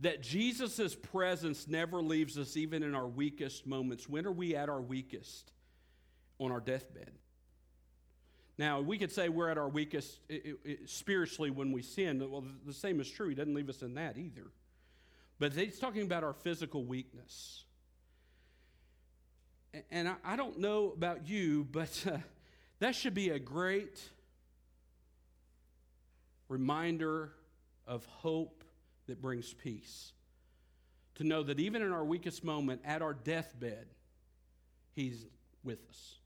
that 0.00 0.20
Jesus' 0.22 0.94
presence 0.94 1.68
never 1.68 2.02
leaves 2.02 2.36
us 2.36 2.56
even 2.56 2.82
in 2.82 2.94
our 2.94 3.06
weakest 3.06 3.66
moments. 3.66 4.08
When 4.08 4.26
are 4.26 4.32
we 4.32 4.56
at 4.56 4.68
our 4.68 4.80
weakest? 4.80 5.52
On 6.40 6.50
our 6.50 6.60
deathbed. 6.60 7.12
Now, 8.58 8.80
we 8.80 8.98
could 8.98 9.12
say 9.12 9.28
we're 9.28 9.48
at 9.48 9.58
our 9.58 9.68
weakest 9.68 10.18
spiritually 10.86 11.50
when 11.50 11.72
we 11.72 11.82
sin. 11.82 12.18
Well, 12.28 12.44
the 12.66 12.72
same 12.72 13.00
is 13.00 13.10
true. 13.10 13.28
He 13.28 13.34
doesn't 13.34 13.54
leave 13.54 13.68
us 13.68 13.82
in 13.82 13.94
that 13.94 14.16
either. 14.18 14.50
But 15.38 15.52
he's 15.52 15.78
talking 15.78 16.02
about 16.02 16.22
our 16.24 16.32
physical 16.32 16.84
weakness. 16.84 17.64
And 19.90 20.10
I 20.24 20.36
don't 20.36 20.58
know 20.58 20.92
about 20.94 21.28
you, 21.28 21.66
but 21.70 22.04
uh, 22.10 22.18
that 22.78 22.94
should 22.94 23.14
be 23.14 23.30
a 23.30 23.38
great 23.38 24.00
reminder 26.48 27.32
of 27.86 28.04
hope 28.06 28.64
that 29.06 29.20
brings 29.20 29.52
peace. 29.52 30.12
To 31.16 31.24
know 31.24 31.42
that 31.44 31.60
even 31.60 31.82
in 31.82 31.92
our 31.92 32.04
weakest 32.04 32.44
moment, 32.44 32.80
at 32.84 33.02
our 33.02 33.14
deathbed, 33.14 33.86
He's 34.94 35.26
with 35.62 35.78
us. 35.88 36.16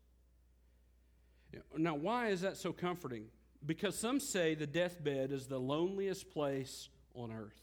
Now, 1.76 1.94
why 1.94 2.28
is 2.28 2.42
that 2.42 2.56
so 2.56 2.72
comforting? 2.72 3.24
Because 3.64 3.98
some 3.98 4.20
say 4.20 4.54
the 4.54 4.66
deathbed 4.66 5.32
is 5.32 5.46
the 5.46 5.58
loneliest 5.58 6.30
place 6.30 6.88
on 7.14 7.32
earth. 7.32 7.61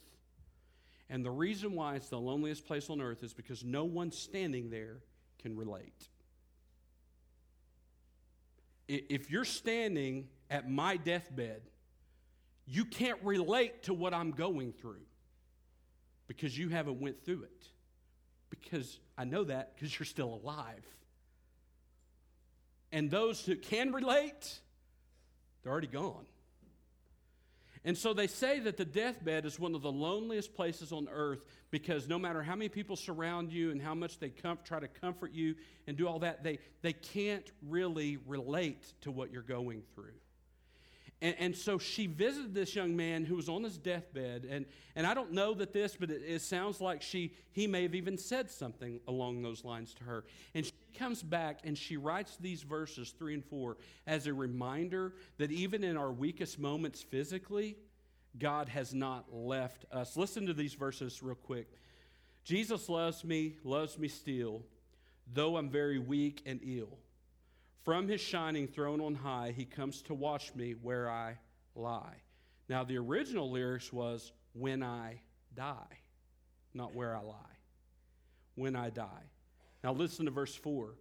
And 1.10 1.24
the 1.24 1.32
reason 1.32 1.74
why 1.74 1.96
it's 1.96 2.10
the 2.10 2.20
loneliest 2.20 2.66
place 2.66 2.90
on 2.90 3.02
earth 3.02 3.24
is 3.24 3.34
because 3.34 3.64
no 3.64 3.86
one 3.86 4.12
standing 4.12 4.70
there 4.72 4.98
can 5.46 5.56
relate. 5.56 6.08
If 8.88 9.30
you're 9.30 9.46
standing 9.46 10.28
at 10.50 10.68
my 10.68 10.98
deathbed, 10.98 11.62
you 12.66 12.84
can't 12.84 13.20
relate 13.24 13.84
to 13.84 13.94
what 13.94 14.12
I'm 14.12 14.32
going 14.32 14.74
through 14.74 15.06
because 16.26 16.58
you 16.58 16.70
haven't 16.70 17.00
went 17.00 17.24
through 17.24 17.44
it. 17.44 17.68
Because 18.50 19.00
I 19.20 19.26
know 19.26 19.44
that 19.44 19.76
because 19.76 20.00
you're 20.00 20.08
still 20.08 20.42
alive. 20.44 20.84
And 22.92 23.12
those 23.12 23.46
who 23.46 23.56
can 23.56 23.92
relate, 23.92 24.62
they're 25.62 25.72
already 25.72 25.86
gone. 25.86 26.26
And 27.86 27.96
so 27.96 28.14
they 28.14 28.26
say 28.26 28.60
that 28.62 28.78
the 28.78 28.84
deathbed 28.84 29.46
is 29.46 29.60
one 29.60 29.76
of 29.76 29.84
the 29.84 29.92
loneliest 29.92 30.56
places 30.56 30.92
on 30.92 31.08
earth 31.08 31.46
because 31.70 32.08
no 32.08 32.18
matter 32.18 32.42
how 32.42 32.56
many 32.56 32.68
people 32.68 32.96
surround 32.96 33.52
you 33.52 33.70
and 33.70 33.80
how 33.80 33.94
much 33.94 34.18
they 34.18 34.30
try 34.30 34.80
to 34.80 34.88
comfort 34.88 35.32
you 35.34 35.56
and 35.86 35.96
do 35.96 36.08
all 36.08 36.18
that, 36.20 36.44
they, 36.44 36.58
they 36.82 36.94
can't 36.94 37.52
really 37.62 38.18
relate 38.26 38.92
to 39.02 39.12
what 39.12 39.32
you're 39.32 39.44
going 39.44 39.84
through. 39.94 40.14
And, 41.22 41.36
and, 41.40 41.56
so 41.56 41.78
she 41.78 42.08
visited 42.08 42.54
this 42.54 42.76
young 42.76 42.96
man 42.96 43.24
who 43.24 43.36
was 43.36 43.48
on 43.48 43.64
his 43.64 43.78
deathbed. 43.78 44.46
And, 44.50 44.66
and 44.96 45.08
I 45.08 45.14
don't 45.14 45.32
know 45.32 45.54
that 45.54 45.72
this, 45.72 45.96
but 45.98 46.12
it, 46.12 46.22
it, 46.28 46.42
sounds 46.42 46.82
like 46.82 47.02
she, 47.02 47.34
he 47.54 47.68
may 47.68 47.84
have 47.84 47.96
even 47.96 48.18
said 48.18 48.52
something 48.52 49.00
along 49.08 49.42
those 49.42 49.64
lines 49.64 49.94
to 49.96 50.04
her. 50.04 50.26
And 50.54 50.66
she 50.66 50.74
comes 50.98 51.22
back 51.22 51.60
and 51.64 51.78
she 51.78 51.98
writes 51.98 52.38
these 52.38 52.64
verses, 52.64 53.14
three 53.18 53.34
and 53.34 53.46
four, 53.46 53.78
as 54.08 54.28
a 54.28 54.34
reminder 54.34 55.14
that 55.38 55.52
even 55.52 55.84
in 55.84 55.98
our 55.98 56.12
weakest 56.12 56.60
moments 56.60 57.02
physically, 57.02 57.78
God 58.38 58.70
has 58.70 58.94
not 58.94 59.34
left 59.34 59.86
us. 59.92 60.18
Listen 60.18 60.46
to 60.48 60.54
these 60.54 60.74
verses 60.74 61.22
real 61.22 61.36
quick. 61.36 61.68
Jesus 62.44 62.90
loves 62.90 63.24
me, 63.24 63.56
loves 63.64 63.98
me 63.98 64.08
still, 64.08 64.64
though 65.34 65.58
I'm 65.58 65.70
very 65.70 66.00
weak 66.00 66.42
and 66.46 66.60
ill. 66.64 66.98
From 67.84 68.08
his 68.08 68.22
shining 68.22 68.68
throne 68.68 69.02
on 69.02 69.16
high, 69.16 69.54
he 69.56 69.66
comes 69.66 70.02
to 70.04 70.14
watch 70.14 70.54
me 70.56 70.74
where 70.82 71.10
I 71.10 71.38
lie. 71.76 72.16
Now, 72.68 72.84
the 72.84 72.98
original 72.98 73.52
lyrics 73.52 73.94
was, 73.94 74.32
when 74.54 74.82
I 74.82 75.22
die, 75.56 76.00
not 76.74 76.96
where 76.96 77.16
I 77.16 77.22
lie. 77.22 77.36
When 78.56 78.76
I 78.76 78.90
die. 78.90 79.30
Now, 79.86 79.94
listen 79.94 80.26
to 80.26 80.32
verse 80.32 80.56
4. 80.56 80.96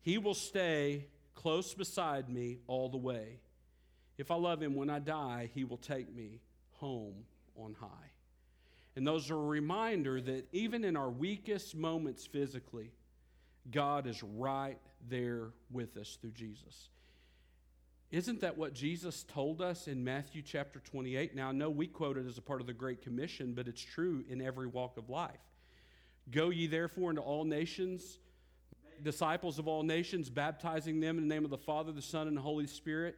He 0.00 0.18
will 0.18 0.34
stay 0.34 1.06
close 1.36 1.74
beside 1.74 2.28
me 2.28 2.58
all 2.66 2.88
the 2.88 2.96
way. 2.96 3.38
If 4.16 4.32
I 4.32 4.34
love 4.34 4.60
him 4.60 4.74
when 4.74 4.90
I 4.90 4.98
die, 4.98 5.48
he 5.54 5.62
will 5.62 5.76
take 5.76 6.12
me 6.12 6.40
home 6.72 7.14
on 7.54 7.76
high. 7.78 8.10
And 8.96 9.06
those 9.06 9.30
are 9.30 9.36
a 9.36 9.46
reminder 9.46 10.20
that 10.20 10.48
even 10.50 10.82
in 10.82 10.96
our 10.96 11.08
weakest 11.08 11.76
moments 11.76 12.26
physically, 12.26 12.90
God 13.70 14.08
is 14.08 14.24
right 14.24 14.80
there 15.08 15.50
with 15.70 15.96
us 15.98 16.18
through 16.20 16.32
Jesus. 16.32 16.88
Isn't 18.10 18.40
that 18.40 18.58
what 18.58 18.74
Jesus 18.74 19.22
told 19.22 19.62
us 19.62 19.86
in 19.86 20.02
Matthew 20.02 20.42
chapter 20.42 20.80
28? 20.80 21.36
Now, 21.36 21.50
I 21.50 21.52
know 21.52 21.70
we 21.70 21.86
quote 21.86 22.18
it 22.18 22.26
as 22.26 22.38
a 22.38 22.42
part 22.42 22.60
of 22.60 22.66
the 22.66 22.72
Great 22.72 23.02
Commission, 23.02 23.52
but 23.52 23.68
it's 23.68 23.80
true 23.80 24.24
in 24.28 24.42
every 24.42 24.66
walk 24.66 24.96
of 24.96 25.08
life. 25.08 25.47
Go 26.30 26.50
ye 26.50 26.66
therefore 26.66 27.10
into 27.10 27.22
all 27.22 27.44
nations, 27.44 28.18
disciples 29.02 29.58
of 29.58 29.68
all 29.68 29.82
nations, 29.82 30.28
baptizing 30.28 31.00
them 31.00 31.18
in 31.18 31.28
the 31.28 31.34
name 31.34 31.44
of 31.44 31.50
the 31.50 31.58
Father, 31.58 31.92
the 31.92 32.02
Son, 32.02 32.28
and 32.28 32.36
the 32.36 32.40
Holy 32.40 32.66
Spirit. 32.66 33.16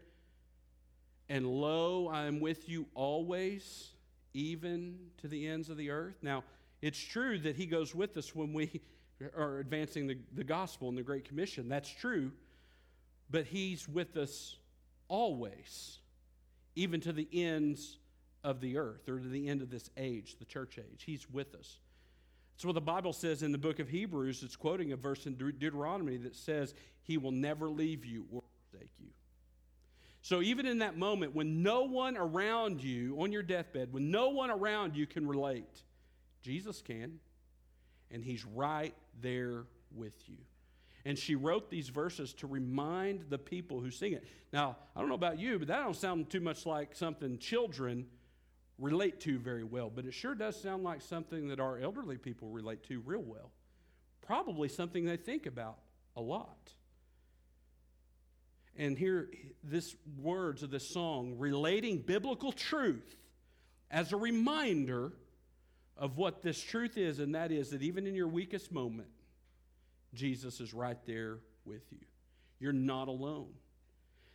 And 1.29 1.47
lo, 1.47 2.09
I 2.09 2.25
am 2.25 2.41
with 2.41 2.69
you 2.69 2.87
always, 2.95 3.91
even 4.35 4.99
to 5.19 5.29
the 5.29 5.47
ends 5.47 5.71
of 5.71 5.77
the 5.77 5.91
earth. 5.91 6.17
Now, 6.23 6.45
it's 6.83 6.99
true 6.99 7.39
that 7.41 7.57
He 7.57 7.67
goes 7.67 7.95
with 7.95 8.17
us 8.17 8.35
when 8.35 8.53
we 8.53 8.81
are 9.37 9.59
advancing 9.59 10.07
the, 10.07 10.19
the 10.35 10.45
gospel 10.45 10.89
and 10.89 10.97
the 10.97 11.03
Great 11.03 11.27
Commission. 11.27 11.69
That's 11.69 11.89
true. 11.89 12.33
But 13.31 13.47
He's 13.47 13.89
with 13.89 14.17
us 14.17 14.57
always, 15.09 15.99
even 16.75 17.01
to 17.01 17.13
the 17.13 17.29
ends 17.33 17.99
of 18.43 18.61
the 18.61 18.79
earth 18.79 19.09
or 19.09 19.19
to 19.19 19.29
the 19.29 19.49
end 19.49 19.63
of 19.63 19.71
this 19.71 19.91
age, 19.97 20.37
the 20.39 20.45
church 20.45 20.79
age. 20.79 21.03
He's 21.05 21.29
with 21.31 21.55
us. 21.55 21.79
That's 22.61 22.67
what 22.67 22.75
the 22.75 22.83
Bible 22.83 23.15
says 23.15 23.43
in 23.43 23.53
the 23.53 23.59
book 23.59 23.79
of 23.79 23.89
Hebrews. 23.89 24.43
It's 24.43 24.55
quoting 24.55 24.93
a 24.93 24.97
verse 24.97 25.25
in 25.25 25.33
Deuteronomy 25.33 26.19
that 26.19 26.37
says, 26.37 26.75
He 27.01 27.17
will 27.17 27.31
never 27.31 27.71
leave 27.71 28.05
you 28.05 28.27
or 28.31 28.43
forsake 28.71 28.91
you. 28.99 29.07
So, 30.21 30.43
even 30.43 30.67
in 30.67 30.81
that 30.81 30.95
moment 30.95 31.35
when 31.35 31.63
no 31.63 31.85
one 31.85 32.19
around 32.19 32.83
you 32.85 33.17
on 33.19 33.33
your 33.33 33.43
deathbed, 33.43 33.95
when 33.95 34.11
no 34.11 34.29
one 34.29 34.51
around 34.51 34.95
you 34.95 35.07
can 35.07 35.27
relate, 35.27 35.85
Jesus 36.43 36.83
can, 36.83 37.19
and 38.11 38.23
He's 38.23 38.45
right 38.45 38.95
there 39.23 39.65
with 39.95 40.29
you. 40.29 40.37
And 41.07 41.19
she 41.19 41.37
wrote 41.37 41.71
these 41.71 41.89
verses 41.89 42.35
to 42.35 42.47
remind 42.47 43.31
the 43.31 43.39
people 43.39 43.81
who 43.81 43.91
sing 43.91 44.13
it. 44.13 44.25
Now, 44.53 44.77
I 44.95 45.01
don't 45.01 45.09
know 45.09 45.15
about 45.15 45.39
you, 45.39 45.59
but 45.59 45.69
that 45.69 45.79
don't 45.79 45.97
sound 45.97 46.29
too 46.29 46.41
much 46.41 46.67
like 46.67 46.95
something 46.95 47.39
children 47.39 48.05
relate 48.81 49.21
to 49.21 49.39
very 49.39 49.65
well, 49.65 49.91
but 49.95 50.07
it 50.07 50.15
sure 50.15 50.35
does 50.35 50.61
sound 50.61 50.83
like 50.83 51.03
something 51.03 51.49
that 51.49 51.61
our 51.61 51.79
elderly 51.79 52.17
people 52.17 52.49
relate 52.49 52.83
to 52.85 53.01
real 53.01 53.23
well. 53.23 53.51
Probably 54.23 54.69
something 54.69 55.05
they 55.05 55.17
think 55.17 55.47
about 55.47 55.79
a 56.17 56.21
lot. 56.21 56.73
And 58.77 58.97
here, 58.97 59.29
this 59.63 59.95
words 60.21 60.63
of 60.63 60.71
this 60.71 60.89
song 60.89 61.35
relating 61.39 61.99
biblical 61.99 62.53
truth 62.53 63.17
as 63.91 64.13
a 64.13 64.17
reminder 64.17 65.13
of 65.97 66.17
what 66.17 66.41
this 66.41 66.63
truth 66.63 66.97
is, 66.97 67.19
and 67.19 67.35
that 67.35 67.53
is 67.53 67.71
that 67.71 67.83
even 67.83 68.07
in 68.07 68.15
your 68.15 68.29
weakest 68.29 68.73
moment, 68.73 69.11
Jesus 70.15 70.61
is 70.61 70.73
right 70.73 70.99
there 71.07 71.39
with 71.65 71.83
you. 71.91 72.07
You're 72.59 72.73
not 72.73 73.09
alone. 73.09 73.51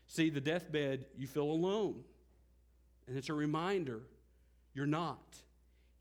See, 0.07 0.29
the 0.29 0.41
deathbed, 0.41 1.05
you 1.17 1.25
feel 1.25 1.49
alone. 1.49 2.03
And 3.07 3.17
it's 3.17 3.29
a 3.29 3.33
reminder 3.33 4.01
you're 4.75 4.85
not. 4.85 5.37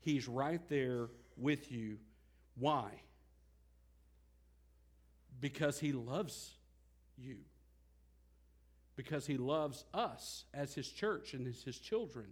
He's 0.01 0.27
right 0.27 0.61
there 0.69 1.07
with 1.37 1.71
you. 1.71 1.97
Why? 2.59 2.91
Because 5.39 5.79
He 5.79 5.93
loves 5.93 6.51
you. 7.17 7.37
Because 8.95 9.25
He 9.25 9.37
loves 9.37 9.85
us 9.93 10.43
as 10.53 10.75
His 10.75 10.89
church 10.89 11.33
and 11.33 11.47
as 11.47 11.63
His 11.63 11.79
children. 11.79 12.27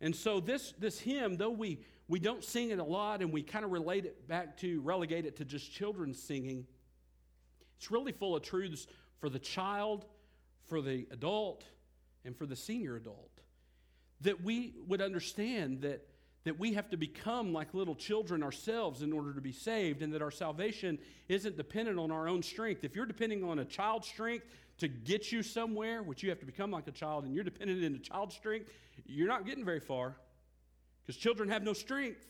And 0.00 0.16
so 0.16 0.40
this, 0.40 0.72
this 0.78 0.98
hymn, 0.98 1.36
though 1.36 1.50
we, 1.50 1.80
we 2.08 2.18
don't 2.18 2.42
sing 2.42 2.70
it 2.70 2.78
a 2.78 2.84
lot 2.84 3.20
and 3.20 3.30
we 3.30 3.42
kind 3.42 3.64
of 3.64 3.70
relate 3.70 4.06
it 4.06 4.26
back 4.26 4.56
to, 4.58 4.80
relegate 4.80 5.26
it 5.26 5.36
to 5.36 5.44
just 5.44 5.70
children 5.70 6.14
singing, 6.14 6.66
it's 7.76 7.90
really 7.90 8.12
full 8.12 8.34
of 8.34 8.42
truths 8.42 8.86
for 9.18 9.28
the 9.28 9.38
child, 9.38 10.06
for 10.68 10.80
the 10.80 11.06
adult, 11.10 11.64
and 12.24 12.34
for 12.34 12.46
the 12.46 12.56
senior 12.56 12.96
adult 12.96 13.30
that 14.22 14.42
we 14.42 14.74
would 14.86 15.00
understand 15.00 15.82
that, 15.82 16.06
that 16.44 16.58
we 16.58 16.74
have 16.74 16.90
to 16.90 16.96
become 16.96 17.52
like 17.52 17.74
little 17.74 17.94
children 17.94 18.42
ourselves 18.42 19.02
in 19.02 19.12
order 19.12 19.32
to 19.32 19.40
be 19.40 19.52
saved, 19.52 20.02
and 20.02 20.12
that 20.12 20.22
our 20.22 20.30
salvation 20.30 20.98
isn't 21.28 21.56
dependent 21.56 21.98
on 21.98 22.10
our 22.10 22.28
own 22.28 22.42
strength. 22.42 22.84
If 22.84 22.94
you're 22.94 23.06
depending 23.06 23.44
on 23.44 23.58
a 23.58 23.64
child's 23.64 24.08
strength 24.08 24.46
to 24.78 24.88
get 24.88 25.30
you 25.30 25.42
somewhere, 25.42 26.02
which 26.02 26.22
you 26.22 26.30
have 26.30 26.40
to 26.40 26.46
become 26.46 26.70
like 26.70 26.86
a 26.86 26.92
child, 26.92 27.24
and 27.24 27.34
you're 27.34 27.44
dependent 27.44 27.84
on 27.84 27.94
a 27.94 27.98
child's 27.98 28.34
strength, 28.34 28.70
you're 29.06 29.28
not 29.28 29.46
getting 29.46 29.64
very 29.64 29.80
far 29.80 30.16
because 31.06 31.20
children 31.20 31.48
have 31.48 31.62
no 31.62 31.72
strength. 31.72 32.26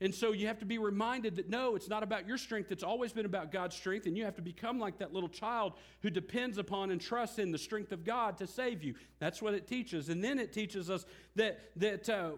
And 0.00 0.14
so 0.14 0.32
you 0.32 0.46
have 0.46 0.58
to 0.58 0.66
be 0.66 0.78
reminded 0.78 1.36
that 1.36 1.48
no, 1.48 1.74
it's 1.74 1.88
not 1.88 2.02
about 2.02 2.28
your 2.28 2.36
strength. 2.36 2.70
It's 2.70 2.82
always 2.82 3.12
been 3.12 3.24
about 3.24 3.50
God's 3.50 3.74
strength. 3.74 4.06
And 4.06 4.16
you 4.16 4.24
have 4.24 4.36
to 4.36 4.42
become 4.42 4.78
like 4.78 4.98
that 4.98 5.14
little 5.14 5.28
child 5.28 5.72
who 6.02 6.10
depends 6.10 6.58
upon 6.58 6.90
and 6.90 7.00
trusts 7.00 7.38
in 7.38 7.50
the 7.50 7.58
strength 7.58 7.92
of 7.92 8.04
God 8.04 8.36
to 8.38 8.46
save 8.46 8.82
you. 8.82 8.94
That's 9.18 9.40
what 9.40 9.54
it 9.54 9.66
teaches. 9.66 10.10
And 10.10 10.22
then 10.22 10.38
it 10.38 10.52
teaches 10.52 10.90
us 10.90 11.06
that, 11.36 11.60
that 11.76 12.08
uh, 12.08 12.32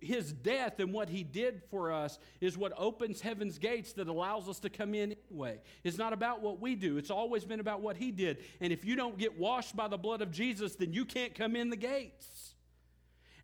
his 0.00 0.32
death 0.32 0.80
and 0.80 0.92
what 0.92 1.08
he 1.08 1.22
did 1.22 1.62
for 1.70 1.92
us 1.92 2.18
is 2.40 2.58
what 2.58 2.72
opens 2.76 3.20
heaven's 3.20 3.58
gates 3.58 3.92
that 3.92 4.08
allows 4.08 4.48
us 4.48 4.58
to 4.60 4.70
come 4.70 4.94
in 4.94 5.14
anyway. 5.30 5.60
It's 5.84 5.98
not 5.98 6.12
about 6.12 6.42
what 6.42 6.60
we 6.60 6.74
do, 6.74 6.96
it's 6.98 7.10
always 7.10 7.44
been 7.44 7.60
about 7.60 7.80
what 7.80 7.96
he 7.96 8.10
did. 8.10 8.38
And 8.60 8.72
if 8.72 8.84
you 8.84 8.96
don't 8.96 9.18
get 9.18 9.38
washed 9.38 9.76
by 9.76 9.88
the 9.88 9.98
blood 9.98 10.20
of 10.20 10.32
Jesus, 10.32 10.74
then 10.74 10.92
you 10.92 11.04
can't 11.04 11.34
come 11.34 11.54
in 11.54 11.70
the 11.70 11.76
gates. 11.76 12.53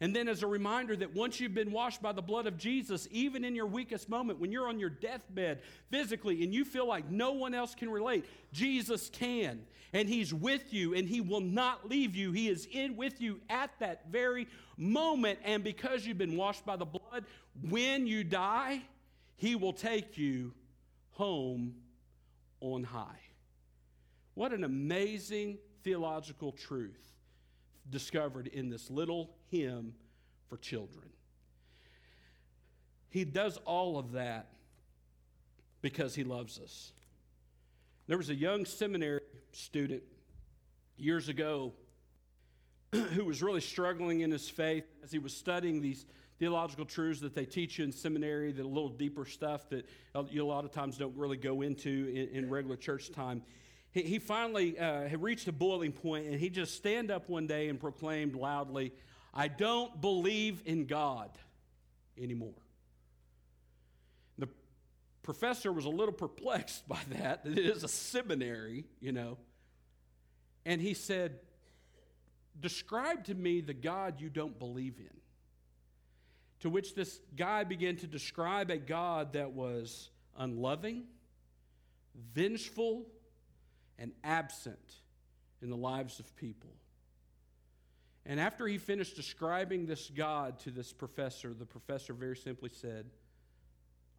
And 0.03 0.17
then, 0.17 0.29
as 0.29 0.43
a 0.43 0.47
reminder 0.47 0.97
that 0.97 1.15
once 1.15 1.41
you've 1.41 1.55
been 1.55 1.73
washed 1.73 2.01
by 2.01 2.13
the 2.13 2.23
blood 2.23 2.47
of 2.47 2.57
Jesus, 2.57 3.07
even 3.11 3.45
in 3.45 3.55
your 3.55 3.67
weakest 3.67 4.09
moment, 4.09 4.41
when 4.41 4.51
you're 4.51 4.67
on 4.67 4.79
your 4.79 4.89
deathbed 4.89 5.61
physically 5.91 6.43
and 6.43 6.55
you 6.55 6.65
feel 6.65 6.89
like 6.89 7.11
no 7.11 7.33
one 7.33 7.55
else 7.55 7.75
can 7.75 7.91
relate, 7.91 8.25
Jesus 8.51 9.11
can. 9.11 9.61
And 9.93 10.09
He's 10.09 10.33
with 10.33 10.73
you 10.73 10.95
and 10.95 11.07
He 11.07 11.21
will 11.21 11.43
not 11.43 11.91
leave 11.91 12.17
you. 12.17 12.33
He 12.33 12.49
is 12.49 12.67
in 12.73 12.97
with 12.97 13.21
you 13.21 13.41
at 13.51 13.71
that 13.81 14.11
very 14.11 14.49
moment. 14.79 15.39
And 15.45 15.63
because 15.63 16.07
you've 16.07 16.17
been 16.17 16.37
washed 16.37 16.65
by 16.65 16.77
the 16.77 16.87
blood, 16.87 17.27
when 17.69 18.07
you 18.07 18.25
die, 18.25 18.81
He 19.37 19.55
will 19.55 19.75
take 19.75 20.17
you 20.17 20.55
home 21.11 21.75
on 22.63 22.85
high. 22.85 23.21
What 24.33 24.53
an 24.55 24.65
amazing 24.65 25.59
theological 25.85 26.53
truth 26.53 27.10
discovered 27.91 28.47
in 28.47 28.71
this 28.71 28.91
little 28.91 29.31
hymn 29.51 29.95
for 30.49 30.57
children. 30.57 31.09
He 33.09 33.25
does 33.25 33.57
all 33.65 33.99
of 33.99 34.13
that 34.13 34.49
because 35.83 36.15
he 36.15 36.25
loves 36.25 36.59
us. 36.59 36.93
There 38.07 38.17
was 38.17 38.31
a 38.31 38.35
young 38.35 38.65
seminary 38.65 39.21
student 39.53 40.03
years 40.97 41.29
ago 41.29 41.73
who 42.93 43.25
was 43.25 43.43
really 43.43 43.61
struggling 43.61 44.21
in 44.21 44.31
his 44.31 44.49
faith 44.49 44.85
as 45.03 45.11
he 45.11 45.19
was 45.19 45.37
studying 45.37 45.81
these 45.81 46.07
theological 46.39 46.85
truths 46.85 47.21
that 47.21 47.35
they 47.35 47.45
teach 47.45 47.79
you 47.79 47.85
in 47.85 47.93
seminary, 47.93 48.51
the 48.53 48.65
little 48.65 48.89
deeper 48.89 49.25
stuff 49.25 49.69
that 49.69 49.87
you 50.31 50.45
a 50.45 50.47
lot 50.47 50.65
of 50.65 50.73
times 50.73 50.97
don't 50.97 51.17
really 51.17 51.37
go 51.37 51.63
into 51.63 52.11
in, 52.15 52.45
in 52.45 52.51
regular 52.51 52.77
church 52.77 53.13
time 53.13 53.43
he, 53.93 54.03
he 54.03 54.19
finally 54.19 54.79
uh, 54.79 55.09
had 55.09 55.23
reached 55.23 55.49
a 55.49 55.53
boiling 55.53 55.93
point 55.93 56.27
and 56.27 56.39
he 56.39 56.49
just 56.49 56.75
stand 56.75 57.11
up 57.11 57.29
one 57.29 57.47
day 57.47 57.69
and 57.69 57.81
proclaimed 57.81 58.35
loudly, 58.35 58.93
I 59.35 59.49
don't 59.49 60.01
believe 60.01 60.63
in 60.65 60.87
God 60.87 61.31
anymore. 62.19 62.55
The 64.39 64.49
professor 65.23 65.73
was 65.73 65.85
a 65.85 65.91
little 65.91 66.15
perplexed 66.15 66.87
by 66.89 67.01
that, 67.11 67.45
that 67.45 67.59
it 67.59 67.67
is 67.67 67.85
a 67.85 67.89
seminary, 67.89 68.85
you 69.01 69.13
know. 69.13 69.39
And 70.65 70.81
he 70.81 70.95
said, 70.95 71.41
Describe 72.61 73.25
to 73.25 73.35
me 73.35 73.63
the 73.63 73.73
God 73.73 74.21
you 74.21 74.29
don't 74.29 74.59
believe 74.59 74.99
in. 74.99 75.17
To 76.61 76.69
which 76.69 76.95
this 76.95 77.21
guy 77.37 77.65
began 77.65 77.97
to 77.97 78.07
describe 78.07 78.71
a 78.71 78.77
God 78.77 79.33
that 79.33 79.53
was 79.53 80.11
unloving, 80.37 81.05
vengeful, 82.35 83.07
and 84.01 84.11
absent 84.25 84.95
in 85.63 85.71
the 85.71 85.77
lives 85.77 86.19
of 86.19 86.35
people. 86.37 86.71
And 88.27 88.41
after 88.41 88.67
he 88.67 88.79
finished 88.79 89.15
describing 89.15 89.87
this 89.87 90.11
God 90.11 90.59
to 90.61 90.71
this 90.71 90.93
professor, 90.93 91.55
the 91.55 91.67
professor 91.67 92.13
very 92.13 92.37
simply 92.37 92.71
said, 92.71 93.07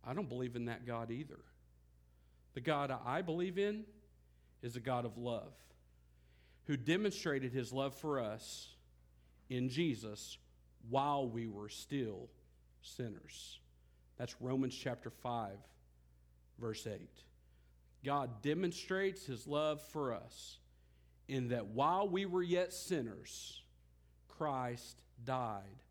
I 0.03 0.13
don't 0.13 0.29
believe 0.29 0.55
in 0.55 0.65
that 0.65 0.85
God 0.85 1.11
either. 1.11 1.39
The 2.53 2.61
God 2.61 2.93
I 3.05 3.21
believe 3.21 3.57
in 3.57 3.83
is 4.61 4.75
a 4.75 4.79
God 4.79 5.05
of 5.05 5.17
love 5.17 5.53
who 6.65 6.77
demonstrated 6.77 7.51
his 7.51 7.73
love 7.73 7.95
for 7.95 8.19
us 8.19 8.69
in 9.49 9.69
Jesus 9.69 10.37
while 10.89 11.27
we 11.27 11.47
were 11.47 11.69
still 11.69 12.29
sinners. 12.81 13.59
That's 14.17 14.35
Romans 14.39 14.75
chapter 14.75 15.09
5, 15.09 15.51
verse 16.59 16.85
8. 16.87 16.99
God 18.03 18.41
demonstrates 18.41 19.25
his 19.25 19.45
love 19.47 19.81
for 19.81 20.13
us 20.13 20.57
in 21.27 21.49
that 21.49 21.67
while 21.67 22.07
we 22.07 22.25
were 22.25 22.43
yet 22.43 22.73
sinners, 22.73 23.61
Christ 24.27 24.97
died 25.23 25.83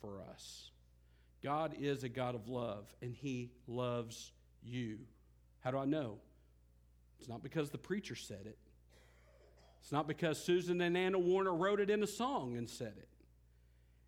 for 0.00 0.20
us. 0.20 0.70
God 1.42 1.74
is 1.78 2.04
a 2.04 2.08
God 2.08 2.34
of 2.34 2.48
love, 2.48 2.92
and 3.00 3.14
he 3.14 3.50
loves 3.66 4.32
you. 4.62 4.98
How 5.60 5.70
do 5.70 5.78
I 5.78 5.84
know? 5.84 6.18
It's 7.18 7.28
not 7.28 7.42
because 7.42 7.70
the 7.70 7.78
preacher 7.78 8.14
said 8.14 8.46
it. 8.46 8.58
It's 9.80 9.92
not 9.92 10.08
because 10.08 10.42
Susan 10.42 10.80
and 10.80 10.96
Anna 10.96 11.18
Warner 11.18 11.54
wrote 11.54 11.80
it 11.80 11.90
in 11.90 12.02
a 12.02 12.06
song 12.06 12.56
and 12.56 12.68
said 12.68 12.94
it. 12.96 13.08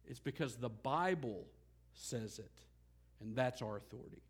It's 0.09 0.21
because 0.21 0.57
the 0.57 0.71
Bible 0.71 1.47
says 1.95 2.39
it, 2.39 2.53
and 3.21 3.37
that's 3.37 3.63
our 3.63 3.77
authority. 3.77 4.23